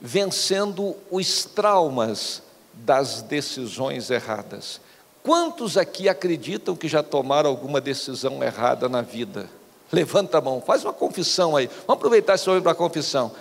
vencendo 0.00 0.94
os 1.10 1.44
traumas 1.44 2.44
das 2.72 3.22
decisões 3.22 4.08
erradas. 4.08 4.80
Quantos 5.20 5.76
aqui 5.76 6.08
acreditam 6.08 6.76
que 6.76 6.86
já 6.86 7.02
tomaram 7.02 7.50
alguma 7.50 7.80
decisão 7.80 8.40
errada 8.40 8.88
na 8.88 9.02
vida? 9.02 9.50
Levanta 9.90 10.38
a 10.38 10.40
mão, 10.40 10.62
faz 10.64 10.84
uma 10.84 10.92
confissão 10.92 11.56
aí. 11.56 11.66
Vamos 11.66 11.94
aproveitar 11.94 12.34
esse 12.34 12.46
momento 12.46 12.62
para 12.62 12.72
a 12.72 12.76
confissão. 12.76 13.32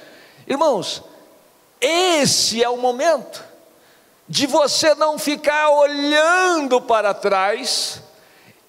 Irmãos, 0.48 1.04
esse 1.80 2.64
é 2.64 2.70
o 2.70 2.78
momento 2.78 3.53
de 4.28 4.48
você 4.48 4.96
não 4.96 5.20
ficar 5.20 5.70
olhando 5.70 6.82
para 6.82 7.14
trás 7.14 8.02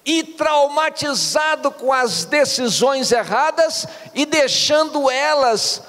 e 0.05 0.23
traumatizado 0.23 1.71
com 1.71 1.91
as 1.91 2.25
decisões 2.25 3.11
erradas 3.11 3.87
e 4.13 4.25
deixando 4.25 5.09
elas 5.09 5.81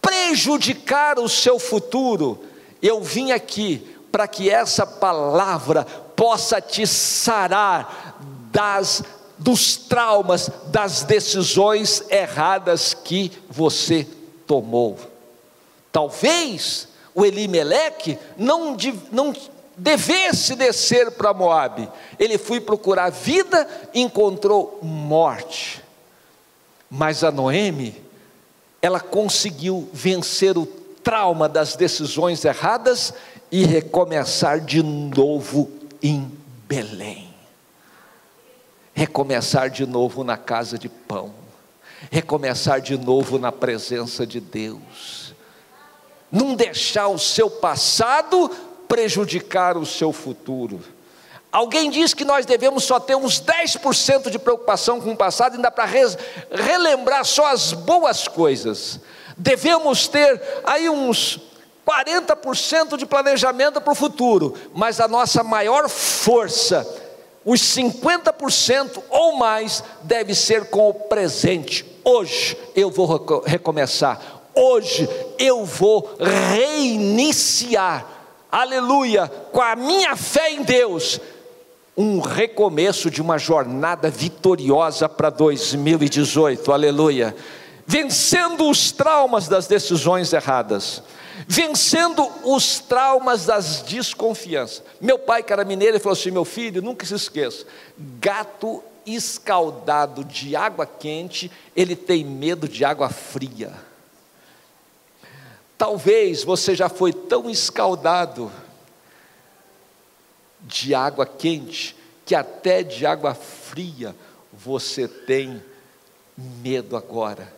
prejudicar 0.00 1.18
o 1.18 1.28
seu 1.28 1.58
futuro. 1.58 2.44
Eu 2.80 3.02
vim 3.02 3.32
aqui 3.32 3.96
para 4.12 4.28
que 4.28 4.50
essa 4.50 4.86
palavra 4.86 5.84
possa 6.14 6.60
te 6.60 6.86
sarar 6.86 8.16
das 8.52 9.02
dos 9.40 9.74
traumas, 9.74 10.50
das 10.66 11.02
decisões 11.02 12.04
erradas 12.10 12.92
que 12.92 13.32
você 13.48 14.06
tomou. 14.46 14.98
Talvez 15.90 16.89
o 17.14 17.24
Elimeleque 17.24 18.18
não, 18.36 18.76
não 19.10 19.34
devesse 19.76 20.54
descer 20.54 21.10
para 21.12 21.32
Moabe. 21.32 21.88
Ele 22.18 22.38
foi 22.38 22.60
procurar 22.60 23.10
vida 23.10 23.66
encontrou 23.94 24.78
morte. 24.82 25.82
Mas 26.88 27.22
a 27.24 27.30
Noemi, 27.30 27.94
ela 28.82 29.00
conseguiu 29.00 29.88
vencer 29.92 30.58
o 30.58 30.66
trauma 30.66 31.48
das 31.48 31.76
decisões 31.76 32.44
erradas 32.44 33.14
e 33.50 33.64
recomeçar 33.64 34.60
de 34.60 34.82
novo 34.82 35.70
em 36.02 36.30
Belém. 36.68 37.30
Recomeçar 38.92 39.70
de 39.70 39.86
novo 39.86 40.22
na 40.24 40.36
casa 40.36 40.78
de 40.78 40.88
pão. 40.88 41.32
Recomeçar 42.10 42.80
de 42.80 42.96
novo 42.96 43.38
na 43.38 43.52
presença 43.52 44.26
de 44.26 44.40
Deus. 44.40 45.19
Não 46.30 46.54
deixar 46.54 47.08
o 47.08 47.18
seu 47.18 47.50
passado 47.50 48.50
prejudicar 48.86 49.76
o 49.76 49.86
seu 49.86 50.12
futuro. 50.12 50.80
Alguém 51.52 51.90
diz 51.90 52.14
que 52.14 52.24
nós 52.24 52.46
devemos 52.46 52.84
só 52.84 53.00
ter 53.00 53.16
uns 53.16 53.40
10% 53.40 54.30
de 54.30 54.38
preocupação 54.38 55.00
com 55.00 55.12
o 55.12 55.16
passado, 55.16 55.56
ainda 55.56 55.70
para 55.70 55.88
relembrar 56.50 57.24
só 57.24 57.46
as 57.46 57.72
boas 57.72 58.28
coisas. 58.28 59.00
Devemos 59.36 60.06
ter 60.06 60.40
aí 60.64 60.88
uns 60.88 61.40
40% 61.84 62.96
de 62.96 63.04
planejamento 63.04 63.80
para 63.80 63.92
o 63.92 63.96
futuro, 63.96 64.54
mas 64.72 65.00
a 65.00 65.08
nossa 65.08 65.42
maior 65.42 65.88
força, 65.88 66.86
os 67.44 67.60
50% 67.60 69.02
ou 69.08 69.36
mais, 69.36 69.82
deve 70.02 70.34
ser 70.34 70.66
com 70.66 70.88
o 70.90 70.94
presente. 70.94 71.84
Hoje 72.04 72.56
eu 72.76 72.90
vou 72.90 73.42
recomeçar, 73.44 74.39
hoje 74.54 75.08
eu 75.38 75.64
vou 75.64 76.16
reiniciar, 76.18 78.06
aleluia, 78.50 79.28
com 79.52 79.60
a 79.60 79.76
minha 79.76 80.16
fé 80.16 80.50
em 80.52 80.62
Deus, 80.62 81.20
um 81.96 82.20
recomeço 82.20 83.10
de 83.10 83.20
uma 83.20 83.38
jornada 83.38 84.10
vitoriosa 84.10 85.08
para 85.08 85.30
2018, 85.30 86.72
aleluia, 86.72 87.34
vencendo 87.86 88.68
os 88.68 88.92
traumas 88.92 89.48
das 89.48 89.66
decisões 89.66 90.32
erradas 90.32 91.02
vencendo 91.46 92.28
os 92.44 92.78
traumas 92.78 93.46
das 93.46 93.82
desconfianças. 93.82 94.82
Meu 95.00 95.18
pai, 95.18 95.42
que 95.42 95.52
era 95.52 95.64
mineiro, 95.64 95.96
ele 95.96 96.02
falou 96.02 96.18
assim: 96.18 96.30
meu 96.30 96.44
filho, 96.44 96.82
nunca 96.82 97.06
se 97.06 97.14
esqueça, 97.14 97.66
gato 97.98 98.82
escaldado 99.06 100.24
de 100.24 100.54
água 100.54 100.86
quente, 100.86 101.50
ele 101.74 101.96
tem 101.96 102.24
medo 102.24 102.68
de 102.68 102.84
água 102.84 103.08
fria. 103.08 103.72
Talvez 105.80 106.44
você 106.44 106.74
já 106.74 106.90
foi 106.90 107.10
tão 107.10 107.48
escaldado 107.48 108.52
de 110.60 110.94
água 110.94 111.24
quente, 111.24 111.96
que 112.26 112.34
até 112.34 112.82
de 112.82 113.06
água 113.06 113.32
fria 113.32 114.14
você 114.52 115.08
tem 115.08 115.62
medo 116.36 116.98
agora. 116.98 117.50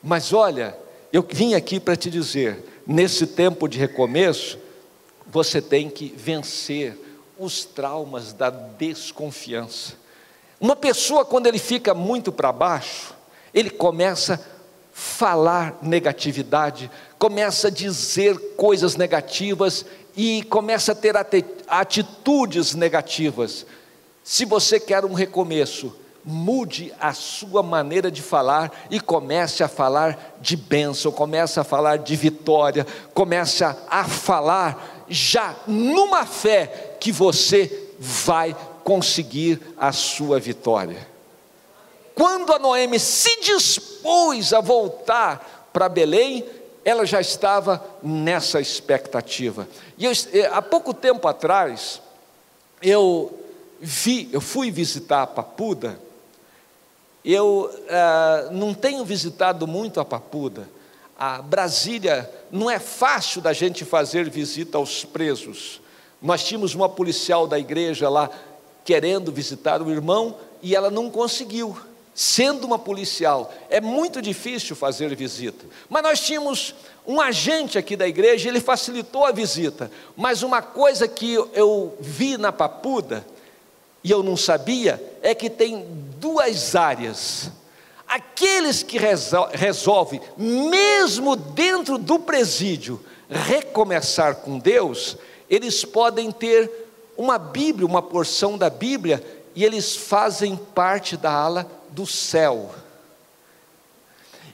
Mas 0.00 0.32
olha, 0.32 0.78
eu 1.12 1.26
vim 1.28 1.54
aqui 1.54 1.80
para 1.80 1.96
te 1.96 2.08
dizer, 2.08 2.64
nesse 2.86 3.26
tempo 3.26 3.66
de 3.66 3.76
recomeço, 3.76 4.56
você 5.26 5.60
tem 5.60 5.90
que 5.90 6.14
vencer 6.16 6.96
os 7.36 7.64
traumas 7.64 8.32
da 8.32 8.50
desconfiança. 8.50 9.94
Uma 10.60 10.76
pessoa, 10.76 11.24
quando 11.24 11.48
ele 11.48 11.58
fica 11.58 11.92
muito 11.92 12.30
para 12.30 12.52
baixo, 12.52 13.12
ele 13.52 13.68
começa 13.68 14.34
a 14.34 14.57
falar 14.98 15.78
negatividade, 15.80 16.90
começa 17.20 17.68
a 17.68 17.70
dizer 17.70 18.36
coisas 18.56 18.96
negativas 18.96 19.86
e 20.16 20.42
começa 20.42 20.90
a 20.90 20.94
ter 20.94 21.14
atitudes 21.68 22.74
negativas. 22.74 23.64
Se 24.24 24.44
você 24.44 24.80
quer 24.80 25.04
um 25.04 25.12
recomeço, 25.12 25.94
mude 26.24 26.92
a 27.00 27.12
sua 27.12 27.62
maneira 27.62 28.10
de 28.10 28.20
falar 28.20 28.72
e 28.90 28.98
comece 28.98 29.62
a 29.62 29.68
falar 29.68 30.36
de 30.40 30.56
bênção, 30.56 31.12
comece 31.12 31.60
a 31.60 31.64
falar 31.64 31.98
de 31.98 32.16
vitória, 32.16 32.84
comece 33.14 33.62
a, 33.62 34.04
falar 34.04 35.04
já 35.08 35.54
numa 35.68 36.26
fé 36.26 36.96
que 36.98 37.12
você 37.12 37.88
vai 38.00 38.56
conseguir 38.82 39.60
a 39.76 39.92
sua 39.92 40.40
vitória. 40.40 41.17
Quando 42.18 42.52
a 42.52 42.58
Noemi 42.58 42.98
se 42.98 43.40
dispôs 43.40 44.52
a 44.52 44.60
voltar 44.60 45.68
para 45.72 45.88
Belém, 45.88 46.44
ela 46.84 47.06
já 47.06 47.20
estava 47.20 47.80
nessa 48.02 48.60
expectativa. 48.60 49.68
E 49.96 50.04
eu, 50.04 50.10
eh, 50.32 50.50
há 50.52 50.60
pouco 50.60 50.92
tempo 50.92 51.28
atrás, 51.28 52.02
eu 52.82 53.32
vi, 53.80 54.28
eu 54.32 54.40
fui 54.40 54.68
visitar 54.68 55.22
a 55.22 55.26
Papuda, 55.28 55.96
eu 57.24 57.70
uh, 57.70 58.52
não 58.52 58.74
tenho 58.74 59.04
visitado 59.04 59.64
muito 59.64 60.00
a 60.00 60.04
Papuda. 60.04 60.68
A 61.16 61.40
Brasília 61.40 62.28
não 62.50 62.68
é 62.68 62.80
fácil 62.80 63.40
da 63.40 63.52
gente 63.52 63.84
fazer 63.84 64.28
visita 64.28 64.76
aos 64.76 65.04
presos. 65.04 65.80
Nós 66.20 66.42
tínhamos 66.42 66.74
uma 66.74 66.88
policial 66.88 67.46
da 67.46 67.60
igreja 67.60 68.08
lá 68.08 68.28
querendo 68.84 69.30
visitar 69.30 69.80
o 69.80 69.88
irmão 69.88 70.34
e 70.60 70.74
ela 70.74 70.90
não 70.90 71.08
conseguiu. 71.10 71.78
Sendo 72.20 72.66
uma 72.66 72.80
policial, 72.80 73.54
é 73.70 73.80
muito 73.80 74.20
difícil 74.20 74.74
fazer 74.74 75.14
visita. 75.14 75.64
Mas 75.88 76.02
nós 76.02 76.18
tínhamos 76.18 76.74
um 77.06 77.20
agente 77.20 77.78
aqui 77.78 77.94
da 77.94 78.08
igreja, 78.08 78.48
ele 78.48 78.58
facilitou 78.58 79.24
a 79.24 79.30
visita. 79.30 79.88
Mas 80.16 80.42
uma 80.42 80.60
coisa 80.60 81.06
que 81.06 81.34
eu 81.52 81.96
vi 82.00 82.36
na 82.36 82.50
Papuda, 82.50 83.24
e 84.02 84.10
eu 84.10 84.24
não 84.24 84.36
sabia, 84.36 85.00
é 85.22 85.32
que 85.32 85.48
tem 85.48 85.86
duas 86.18 86.74
áreas. 86.74 87.52
Aqueles 88.08 88.82
que 88.82 88.98
resolvem, 89.52 90.20
mesmo 90.36 91.36
dentro 91.36 91.98
do 91.98 92.18
presídio, 92.18 93.00
recomeçar 93.30 94.34
com 94.38 94.58
Deus, 94.58 95.16
eles 95.48 95.84
podem 95.84 96.32
ter 96.32 96.68
uma 97.16 97.38
Bíblia, 97.38 97.86
uma 97.86 98.02
porção 98.02 98.58
da 98.58 98.68
Bíblia, 98.68 99.24
e 99.54 99.64
eles 99.64 99.94
fazem 99.94 100.56
parte 100.56 101.16
da 101.16 101.30
ala 101.30 101.77
do 101.90 102.06
céu. 102.06 102.74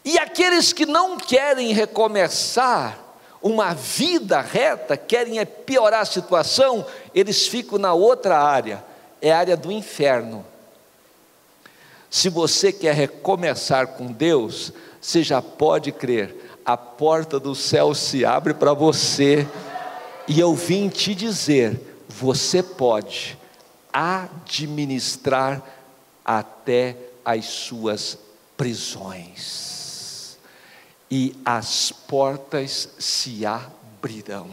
E 0.05 0.19
aqueles 0.19 0.73
que 0.73 0.85
não 0.85 1.17
querem 1.17 1.73
recomeçar 1.73 2.99
uma 3.43 3.75
vida 3.75 4.41
reta, 4.41 4.97
querem 4.97 5.39
é 5.39 5.45
piorar 5.45 6.01
a 6.01 6.07
situação, 6.07 6.87
eles 7.15 7.47
ficam 7.47 7.79
na 7.79 7.93
outra 7.93 8.39
área 8.39 8.83
é 9.25 9.33
a 9.33 9.39
área 9.39 9.57
do 9.57 9.73
inferno. 9.73 10.45
Se 12.11 12.29
você 12.29 12.71
quer 12.71 12.95
recomeçar 12.95 13.89
com 13.89 14.07
Deus, 14.07 14.71
você 15.01 15.23
já 15.23 15.41
pode 15.41 15.91
crer, 15.91 16.59
a 16.65 16.77
porta 16.77 17.41
do 17.41 17.55
céu 17.55 17.95
se 17.95 18.25
abre 18.25 18.53
para 18.53 18.75
você, 18.75 19.49
e 20.29 20.39
eu 20.39 20.55
vim 20.55 20.91
te 20.91 21.15
dizer: 21.15 21.81
você 22.07 22.63
pode 22.63 23.39
administrar 23.91 25.63
até 26.23 26.97
as 27.25 27.47
suas 27.47 28.19
prisões, 28.57 30.37
e 31.11 31.35
as 31.45 31.93
portas 31.93 32.89
se 32.99 33.45
abrirão. 33.47 34.49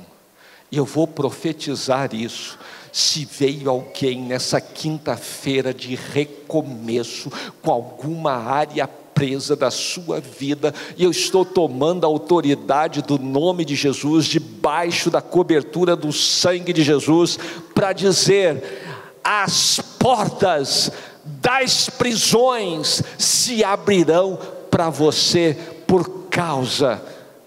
E 0.72 0.78
eu 0.78 0.86
vou 0.86 1.08
profetizar 1.08 2.14
isso 2.14 2.58
se 2.92 3.26
veio 3.26 3.70
alguém 3.70 4.22
nessa 4.22 4.60
quinta-feira 4.60 5.74
de 5.74 5.96
recomeço, 5.96 7.32
com 7.62 7.72
alguma 7.72 8.34
área 8.34 8.88
presa 8.88 9.56
da 9.56 9.70
sua 9.70 10.20
vida, 10.20 10.74
e 10.98 11.04
eu 11.04 11.12
estou 11.12 11.46
tomando 11.46 12.06
a 12.06 12.08
autoridade 12.08 13.02
do 13.02 13.20
nome 13.20 13.64
de 13.64 13.76
Jesus, 13.76 14.26
debaixo 14.26 15.10
da 15.10 15.22
cobertura 15.22 15.96
do 15.96 16.12
sangue 16.12 16.74
de 16.74 16.84
Jesus, 16.84 17.38
para 17.74 17.94
dizer: 17.94 18.82
as 19.24 19.80
portas 20.00 20.92
das 21.24 21.90
prisões 21.90 23.04
se 23.18 23.64
abrirão 23.64 24.40
para 24.70 24.90
você 24.90 25.58
por 25.86 26.28
causa 26.30 27.02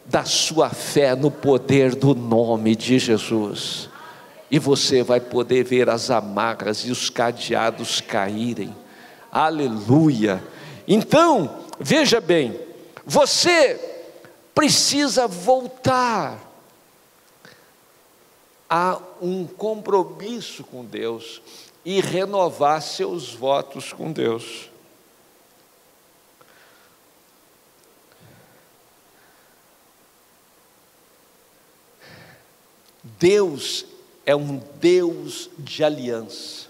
da 0.05 0.25
sua 0.25 0.71
fé 0.71 1.17
no 1.17 1.31
poder 1.31 1.95
do 1.95 2.15
nome 2.15 2.77
de 2.77 2.99
Jesus. 2.99 3.89
E 4.51 4.59
você 4.59 5.03
vai 5.03 5.19
poder 5.21 5.65
ver 5.65 5.89
as 5.89 6.11
amarras 6.11 6.81
e 6.81 6.91
os 6.91 7.11
cadeados 7.11 8.01
caírem. 8.01 8.75
Aleluia. 9.33 10.43
Então, 10.87 11.59
veja 11.81 12.21
bem, 12.21 12.61
você 13.05 13.81
precisa 14.55 15.27
voltar 15.27 16.39
a 18.69 18.99
um 19.21 19.47
compromisso 19.47 20.63
com 20.65 20.85
Deus 20.85 21.41
e 21.85 22.01
renovar 22.01 22.81
seus 22.81 23.35
votos 23.35 23.93
com 23.93 24.11
Deus. 24.11 24.71
Deus 33.03 33.85
é 34.25 34.35
um 34.35 34.57
Deus 34.81 35.51
de 35.59 35.85
aliança. 35.85 36.67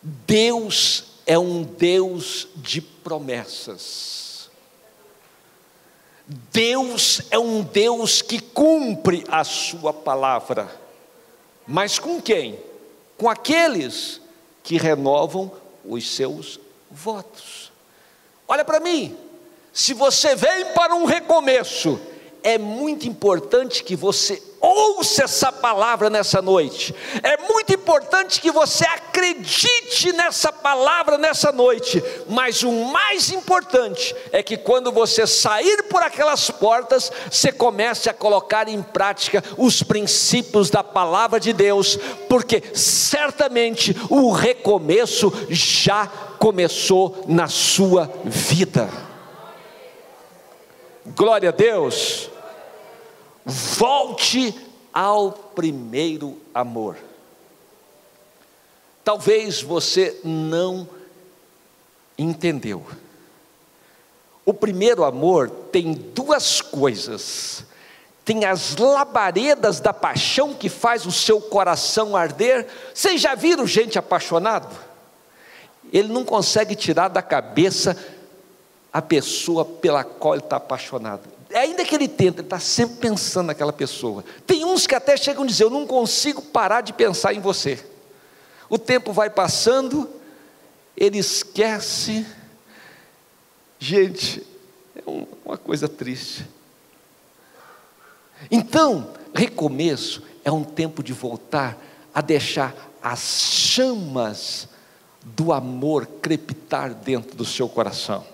Deus 0.00 1.04
é 1.26 1.38
um 1.38 1.62
Deus 1.62 2.48
de 2.56 2.80
promessas. 2.80 4.50
Deus 6.26 7.22
é 7.30 7.38
um 7.38 7.62
Deus 7.62 8.22
que 8.22 8.40
cumpre 8.40 9.24
a 9.28 9.44
sua 9.44 9.92
palavra. 9.92 10.74
Mas 11.66 11.98
com 11.98 12.20
quem? 12.20 12.58
Com 13.18 13.28
aqueles 13.28 14.20
que 14.62 14.78
renovam 14.78 15.52
os 15.84 16.08
seus 16.08 16.58
votos. 16.90 17.70
Olha 18.46 18.64
para 18.64 18.80
mim, 18.80 19.14
se 19.72 19.92
você 19.92 20.34
vem 20.34 20.72
para 20.74 20.94
um 20.94 21.04
recomeço, 21.04 22.00
é 22.42 22.56
muito 22.58 23.06
importante 23.06 23.84
que 23.84 23.94
você 23.94 24.42
ouça 24.60 25.24
essa 25.24 25.52
palavra 25.52 26.08
nessa 26.08 26.40
noite. 26.40 26.94
É 27.22 27.37
importante 27.88 28.38
que 28.42 28.50
você 28.50 28.84
acredite 28.84 30.12
nessa 30.12 30.52
palavra 30.52 31.16
nessa 31.16 31.50
noite. 31.50 32.04
Mas 32.28 32.62
o 32.62 32.70
mais 32.70 33.30
importante 33.30 34.14
é 34.30 34.42
que 34.42 34.58
quando 34.58 34.92
você 34.92 35.26
sair 35.26 35.84
por 35.84 36.02
aquelas 36.02 36.50
portas, 36.50 37.10
você 37.30 37.50
comece 37.50 38.10
a 38.10 38.12
colocar 38.12 38.68
em 38.68 38.82
prática 38.82 39.42
os 39.56 39.82
princípios 39.82 40.68
da 40.68 40.84
palavra 40.84 41.40
de 41.40 41.54
Deus, 41.54 41.98
porque 42.28 42.62
certamente 42.74 43.96
o 44.10 44.32
recomeço 44.32 45.32
já 45.48 46.06
começou 46.38 47.24
na 47.26 47.48
sua 47.48 48.12
vida. 48.22 48.90
Glória 51.16 51.48
a 51.48 51.52
Deus. 51.52 52.28
Volte 53.46 54.54
ao 54.92 55.32
primeiro 55.32 56.36
amor. 56.52 57.07
Talvez 59.08 59.62
você 59.62 60.20
não 60.22 60.86
entendeu. 62.18 62.84
O 64.44 64.52
primeiro 64.52 65.02
amor 65.02 65.48
tem 65.48 65.94
duas 65.94 66.60
coisas. 66.60 67.64
Tem 68.22 68.44
as 68.44 68.76
labaredas 68.76 69.80
da 69.80 69.94
paixão 69.94 70.52
que 70.52 70.68
faz 70.68 71.06
o 71.06 71.10
seu 71.10 71.40
coração 71.40 72.14
arder. 72.14 72.66
Vocês 72.92 73.18
já 73.18 73.34
viram 73.34 73.66
gente 73.66 73.98
apaixonado? 73.98 74.76
Ele 75.90 76.08
não 76.08 76.22
consegue 76.22 76.76
tirar 76.76 77.08
da 77.08 77.22
cabeça 77.22 77.96
a 78.92 79.00
pessoa 79.00 79.64
pela 79.64 80.04
qual 80.04 80.34
ele 80.34 80.44
está 80.44 80.56
apaixonado 80.56 81.22
ainda 81.54 81.82
que 81.82 81.94
ele 81.94 82.08
tenta, 82.08 82.40
ele 82.40 82.46
está 82.46 82.60
sempre 82.60 82.96
pensando 82.96 83.46
naquela 83.46 83.72
pessoa. 83.72 84.22
Tem 84.46 84.66
uns 84.66 84.86
que 84.86 84.94
até 84.94 85.16
chegam 85.16 85.44
a 85.44 85.46
dizer: 85.46 85.64
Eu 85.64 85.70
não 85.70 85.86
consigo 85.86 86.42
parar 86.42 86.82
de 86.82 86.92
pensar 86.92 87.32
em 87.32 87.40
você. 87.40 87.82
O 88.68 88.78
tempo 88.78 89.12
vai 89.12 89.30
passando, 89.30 90.08
ele 90.96 91.18
esquece. 91.18 92.26
Gente, 93.78 94.44
é 94.96 95.02
uma 95.44 95.56
coisa 95.56 95.88
triste. 95.88 96.46
Então, 98.50 99.12
recomeço 99.34 100.22
é 100.44 100.52
um 100.52 100.64
tempo 100.64 101.02
de 101.02 101.12
voltar 101.12 101.76
a 102.14 102.20
deixar 102.20 102.74
as 103.02 103.20
chamas 103.20 104.68
do 105.22 105.52
amor 105.52 106.06
crepitar 106.22 106.94
dentro 106.94 107.36
do 107.36 107.44
seu 107.44 107.68
coração. 107.68 108.24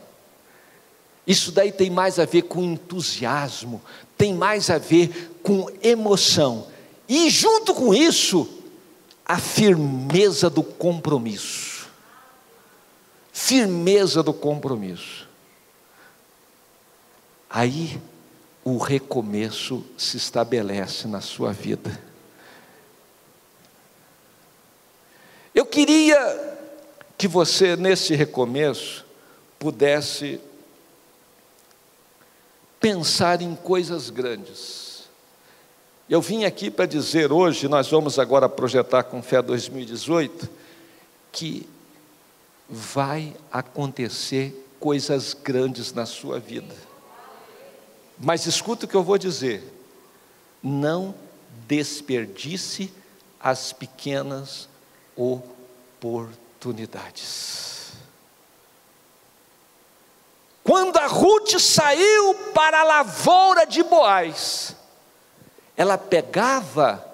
Isso 1.26 1.50
daí 1.50 1.72
tem 1.72 1.90
mais 1.90 2.18
a 2.18 2.24
ver 2.24 2.42
com 2.42 2.62
entusiasmo, 2.62 3.80
tem 4.16 4.34
mais 4.34 4.68
a 4.68 4.78
ver 4.78 5.36
com 5.42 5.70
emoção. 5.82 6.66
E 7.08 7.30
junto 7.30 7.74
com 7.74 7.94
isso, 7.94 8.53
a 9.24 9.38
firmeza 9.38 10.50
do 10.50 10.62
compromisso. 10.62 11.88
Firmeza 13.32 14.22
do 14.22 14.32
compromisso. 14.32 15.28
Aí 17.48 18.00
o 18.64 18.78
recomeço 18.78 19.84
se 19.96 20.16
estabelece 20.16 21.06
na 21.06 21.20
sua 21.20 21.52
vida. 21.52 22.00
Eu 25.54 25.64
queria 25.64 26.58
que 27.16 27.28
você, 27.28 27.76
nesse 27.76 28.14
recomeço, 28.14 29.04
pudesse 29.58 30.40
pensar 32.80 33.40
em 33.40 33.54
coisas 33.54 34.10
grandes. 34.10 34.83
Eu 36.08 36.20
vim 36.20 36.44
aqui 36.44 36.70
para 36.70 36.84
dizer 36.84 37.32
hoje, 37.32 37.66
nós 37.66 37.90
vamos 37.90 38.18
agora 38.18 38.46
projetar 38.46 39.04
com 39.04 39.22
fé 39.22 39.40
2018, 39.40 40.50
que 41.32 41.66
vai 42.68 43.34
acontecer 43.50 44.68
coisas 44.78 45.32
grandes 45.32 45.94
na 45.94 46.04
sua 46.04 46.38
vida. 46.38 46.74
Mas 48.18 48.44
escuta 48.44 48.84
o 48.84 48.88
que 48.88 48.94
eu 48.94 49.02
vou 49.02 49.16
dizer. 49.16 49.64
Não 50.62 51.14
desperdice 51.66 52.92
as 53.40 53.72
pequenas 53.72 54.68
oportunidades. 55.16 57.94
Quando 60.62 60.98
a 60.98 61.06
Ruth 61.06 61.58
saiu 61.58 62.34
para 62.54 62.80
a 62.80 62.84
lavoura 62.84 63.66
de 63.66 63.82
Boaz, 63.82 64.76
ela 65.76 65.98
pegava 65.98 67.04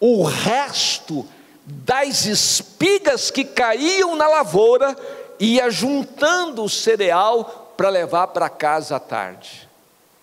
o 0.00 0.24
resto 0.24 1.26
das 1.64 2.26
espigas 2.26 3.30
que 3.30 3.44
caíam 3.44 4.16
na 4.16 4.26
lavoura 4.26 4.96
e 5.38 5.56
ia 5.56 5.70
juntando 5.70 6.64
o 6.64 6.68
cereal 6.68 7.72
para 7.76 7.88
levar 7.88 8.28
para 8.28 8.48
casa 8.48 8.96
à 8.96 9.00
tarde. 9.00 9.68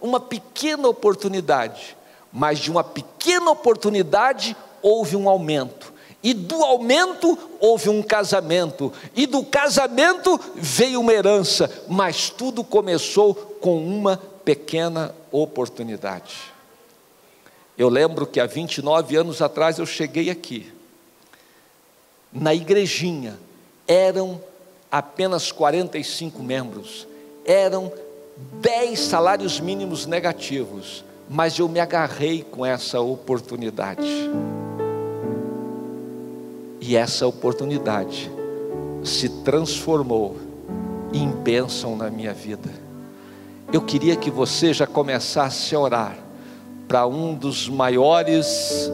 Uma 0.02 0.20
pequena 0.20 0.88
oportunidade, 0.88 1.96
mas 2.32 2.60
de 2.60 2.70
uma 2.70 2.84
pequena 2.84 3.52
oportunidade 3.52 4.56
houve 4.82 5.15
um 5.15 5.28
aumento 5.28 5.94
e 6.22 6.34
do 6.34 6.63
aumento 6.63 7.38
houve 7.60 7.89
um 7.89 8.02
casamento, 8.02 8.92
e 9.15 9.26
do 9.26 9.44
casamento 9.44 10.39
veio 10.56 11.00
uma 11.00 11.13
herança, 11.13 11.72
mas 11.88 12.30
tudo 12.30 12.63
começou 12.63 13.34
com 13.34 13.78
uma 13.78 14.18
pequena 14.44 15.15
oportunidade. 15.32 16.36
Eu 17.80 17.88
lembro 17.88 18.28
que 18.28 18.42
há 18.42 18.46
29 18.46 19.15
anos 19.15 19.42
atrás 19.42 19.80
eu 19.80 19.86
cheguei 19.86 20.30
aqui, 20.30 20.70
na 22.30 22.54
igrejinha, 22.54 23.39
eram 23.88 24.42
apenas 24.92 25.50
45 25.50 26.44
membros, 26.44 27.08
eram 27.45 27.89
10 28.60 28.99
salários 28.99 29.62
mínimos 29.62 30.06
negativos, 30.06 31.06
mas 31.30 31.58
eu 31.58 31.70
me 31.70 31.80
agarrei 31.80 32.43
com 32.43 32.66
essa 32.66 32.99
oportunidade. 32.99 34.30
E 36.82 36.97
essa 36.97 37.26
oportunidade 37.28 38.30
se 39.06 39.30
transformou 39.30 40.36
em 41.14 41.32
bênção 41.32 41.95
na 41.95 42.10
minha 42.10 42.34
vida. 42.34 42.70
Eu 43.72 43.82
queria 43.82 44.18
que 44.18 44.30
você 44.30 44.74
já 44.74 44.86
começasse 44.86 45.74
a 45.74 45.80
orar 45.80 46.28
para 46.90 47.06
um 47.06 47.36
dos 47.36 47.70
maiores 47.70 48.92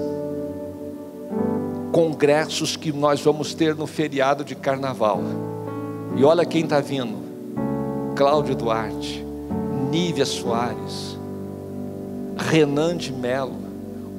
congressos 1.94 2.76
que 2.76 2.92
nós 2.92 3.22
vamos 3.22 3.54
ter 3.54 3.74
no 3.74 3.88
feriado 3.88 4.44
de 4.44 4.54
carnaval. 4.54 5.22
E 6.18 6.24
olha 6.26 6.44
quem 6.44 6.66
está 6.66 6.82
vindo: 6.82 7.16
Cláudio 8.14 8.54
Duarte, 8.54 9.26
Nívia 9.90 10.26
Soares, 10.26 11.18
Renan 12.36 12.98
de 12.98 13.14
Melo, 13.14 13.56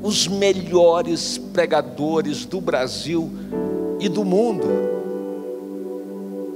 os 0.02 0.26
melhores 0.26 1.36
pregadores 1.36 2.46
do 2.46 2.62
Brasil 2.62 3.30
e 4.00 4.08
do 4.08 4.24
mundo. 4.24 4.66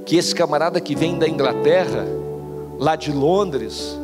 Que 0.07 0.17
esse 0.17 0.33
camarada 0.33 0.81
que 0.81 0.95
vem 0.95 1.19
da 1.19 1.29
Inglaterra, 1.29 2.03
lá 2.79 2.95
de 2.95 3.11
Londres, 3.11 3.95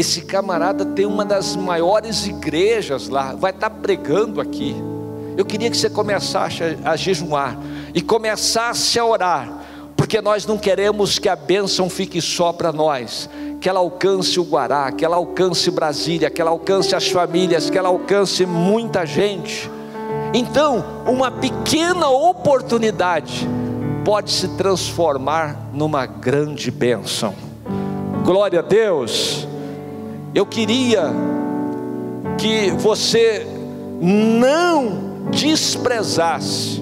Esse 0.00 0.22
camarada 0.22 0.86
tem 0.86 1.04
uma 1.04 1.26
das 1.26 1.54
maiores 1.54 2.26
igrejas 2.26 3.10
lá, 3.10 3.34
vai 3.34 3.50
estar 3.50 3.68
pregando 3.68 4.40
aqui. 4.40 4.74
Eu 5.36 5.44
queria 5.44 5.70
que 5.70 5.76
você 5.76 5.90
começasse 5.90 6.62
a, 6.64 6.92
a 6.92 6.96
jejuar 6.96 7.58
e 7.92 8.00
começasse 8.00 8.98
a 8.98 9.04
orar, 9.04 9.52
porque 9.94 10.22
nós 10.22 10.46
não 10.46 10.56
queremos 10.56 11.18
que 11.18 11.28
a 11.28 11.36
bênção 11.36 11.90
fique 11.90 12.18
só 12.22 12.50
para 12.50 12.72
nós, 12.72 13.28
que 13.60 13.68
ela 13.68 13.80
alcance 13.80 14.40
o 14.40 14.42
Guará, 14.42 14.90
que 14.90 15.04
ela 15.04 15.16
alcance 15.16 15.70
Brasília, 15.70 16.30
que 16.30 16.40
ela 16.40 16.50
alcance 16.50 16.96
as 16.96 17.10
famílias, 17.10 17.68
que 17.68 17.76
ela 17.76 17.90
alcance 17.90 18.46
muita 18.46 19.04
gente. 19.04 19.70
Então, 20.32 20.82
uma 21.06 21.30
pequena 21.30 22.08
oportunidade 22.08 23.46
pode 24.02 24.30
se 24.30 24.48
transformar 24.56 25.68
numa 25.74 26.06
grande 26.06 26.70
bênção. 26.70 27.34
Glória 28.24 28.60
a 28.60 28.62
Deus. 28.62 29.49
Eu 30.32 30.46
queria 30.46 31.10
que 32.38 32.70
você 32.72 33.46
não 34.00 35.28
desprezasse 35.30 36.80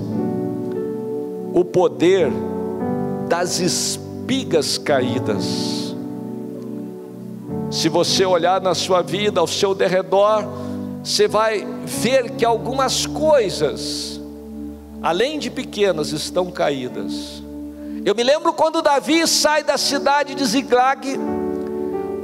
o 1.55 1.65
poder 1.65 2.31
das 3.27 3.59
espigas 3.59 4.77
caídas. 4.77 5.95
Se 7.71 7.89
você 7.89 8.25
olhar 8.25 8.61
na 8.61 8.75
sua 8.75 9.01
vida, 9.01 9.41
ao 9.41 9.47
seu 9.47 9.75
derredor, 9.75 10.45
você 11.03 11.27
vai 11.27 11.67
ver 11.85 12.33
que 12.33 12.45
algumas 12.45 13.07
coisas, 13.07 14.21
além 15.03 15.39
de 15.39 15.51
pequenas, 15.51 16.13
estão 16.13 16.51
caídas. 16.51 17.43
Eu 18.05 18.15
me 18.15 18.23
lembro 18.23 18.53
quando 18.53 18.83
Davi 18.83 19.27
sai 19.27 19.63
da 19.63 19.79
cidade 19.79 20.35
de 20.35 20.45
Ziglag 20.45 21.19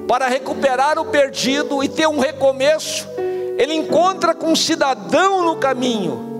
para 0.07 0.28
recuperar 0.28 0.98
o 0.98 1.07
perdido 1.07 1.82
e 1.82 1.88
ter 1.88 2.07
um 2.07 2.18
recomeço, 2.18 3.09
ele 3.57 3.74
encontra 3.74 4.34
com 4.34 4.52
um 4.52 4.57
cidadão 4.57 5.44
no 5.44 5.57
caminho, 5.57 6.32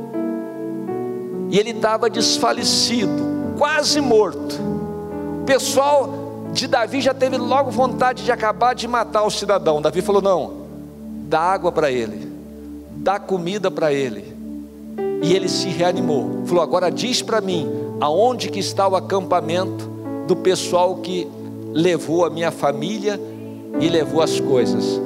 e 1.51 1.59
ele 1.59 1.71
estava 1.71 2.11
desfalecido, 2.11 3.55
quase 3.57 4.01
morto. 4.01 4.57
O 5.43 5.45
pessoal 5.45 6.25
de 6.53 6.67
Davi 6.67 7.01
já 7.01 7.15
teve 7.15 7.37
logo 7.37 7.71
vontade 7.71 8.25
de 8.25 8.33
acabar 8.33 8.75
de 8.75 8.89
matar 8.89 9.25
o 9.25 9.31
cidadão. 9.31 9.81
Davi 9.81 10.01
falou: 10.01 10.23
Não, 10.23 10.53
dá 11.29 11.41
água 11.41 11.71
para 11.71 11.91
ele, 11.91 12.33
dá 12.97 13.19
comida 13.19 13.71
para 13.71 13.93
ele. 13.93 14.35
E 15.23 15.33
ele 15.33 15.49
se 15.49 15.69
reanimou. 15.69 16.45
Falou: 16.47 16.63
Agora 16.63 16.91
diz 16.91 17.23
para 17.23 17.41
mim, 17.41 17.69
aonde 18.01 18.49
que 18.49 18.59
está 18.59 18.89
o 18.89 18.97
acampamento 18.97 19.87
do 20.27 20.35
pessoal 20.35 20.97
que 20.97 21.29
levou 21.73 22.25
a 22.25 22.31
minha 22.31 22.51
família 22.51 23.21
e 23.81 23.89
levou 23.89 24.23
as 24.23 24.41
coisas. 24.41 25.01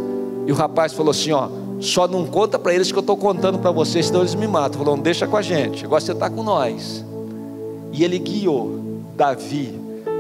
E 0.47 0.53
o 0.53 0.55
rapaz 0.55 0.93
falou 0.93 1.11
assim: 1.11 1.33
Ó, 1.33 1.49
só 1.81 2.09
não 2.09 2.27
conta 2.27 2.59
para 2.59 2.75
eles 2.75 2.91
que 2.91 2.99
eu 2.99 3.03
estou 3.03 3.17
contando 3.17 3.59
para 3.59 3.71
vocês, 3.71 4.07
senão 4.07 4.21
eles 4.21 4.35
me 4.35 4.49
matam. 4.49 4.79
Falou, 4.79 4.97
não 4.97 5.03
deixa 5.03 5.27
com 5.27 5.37
a 5.37 5.43
gente, 5.43 5.85
agora 5.85 6.01
você 6.01 6.13
está 6.13 6.29
com 6.29 6.43
nós. 6.43 7.05
E 7.93 8.05
ele 8.05 8.19
guiou 8.19 8.81
Davi 9.17 9.75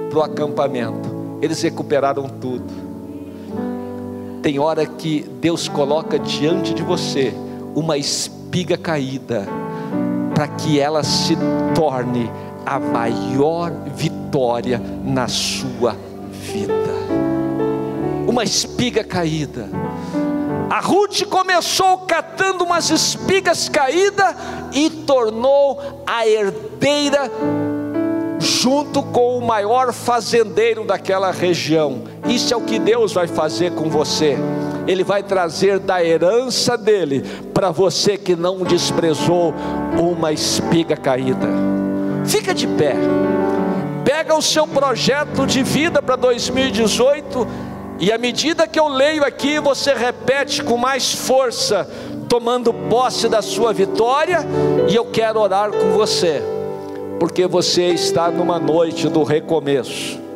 para 0.08 0.18
o 0.18 0.22
acampamento. 0.22 1.08
Eles 1.42 1.60
recuperaram 1.62 2.28
tudo. 2.28 2.88
Tem 4.42 4.58
hora 4.58 4.86
que 4.86 5.26
Deus 5.40 5.68
coloca 5.68 6.18
diante 6.18 6.72
de 6.72 6.82
você 6.82 7.34
uma 7.74 7.98
espiga 7.98 8.76
caída, 8.76 9.46
para 10.34 10.48
que 10.48 10.78
ela 10.78 11.02
se 11.02 11.36
torne 11.74 12.30
a 12.64 12.78
maior 12.78 13.72
vitória 13.94 14.80
na 15.04 15.26
sua 15.26 15.96
vida. 16.30 16.97
Uma 18.38 18.44
espiga 18.44 19.02
caída 19.02 19.68
a 20.70 20.78
Ruth 20.78 21.24
começou 21.24 21.98
catando 21.98 22.62
umas 22.62 22.88
espigas 22.88 23.68
caídas 23.68 24.32
e 24.72 24.88
tornou 24.88 26.04
a 26.06 26.24
herdeira 26.24 27.28
junto 28.38 29.02
com 29.02 29.38
o 29.38 29.44
maior 29.44 29.92
fazendeiro 29.92 30.84
daquela 30.84 31.32
região. 31.32 32.04
Isso 32.28 32.54
é 32.54 32.56
o 32.56 32.60
que 32.60 32.78
Deus 32.78 33.12
vai 33.12 33.26
fazer 33.26 33.72
com 33.72 33.90
você. 33.90 34.36
Ele 34.86 35.02
vai 35.02 35.24
trazer 35.24 35.80
da 35.80 36.04
herança 36.04 36.78
dele 36.78 37.24
para 37.52 37.72
você 37.72 38.16
que 38.16 38.36
não 38.36 38.58
desprezou 38.58 39.52
uma 39.98 40.32
espiga 40.32 40.96
caída. 40.96 41.48
Fica 42.24 42.54
de 42.54 42.68
pé. 42.68 42.94
Pega 44.04 44.36
o 44.36 44.42
seu 44.42 44.64
projeto 44.64 45.44
de 45.44 45.64
vida 45.64 46.00
para 46.00 46.14
2018 46.14 47.67
e 47.98 48.12
à 48.12 48.18
medida 48.18 48.66
que 48.66 48.78
eu 48.78 48.88
leio 48.88 49.24
aqui, 49.24 49.58
você 49.58 49.92
repete 49.92 50.62
com 50.62 50.76
mais 50.76 51.12
força, 51.12 51.88
tomando 52.28 52.72
posse 52.72 53.28
da 53.28 53.42
sua 53.42 53.72
vitória, 53.72 54.40
e 54.88 54.94
eu 54.94 55.06
quero 55.06 55.40
orar 55.40 55.72
com 55.72 55.90
você, 55.90 56.42
porque 57.18 57.46
você 57.46 57.88
está 57.88 58.30
numa 58.30 58.58
noite 58.58 59.08
do 59.08 59.22
recomeço. 59.24 60.27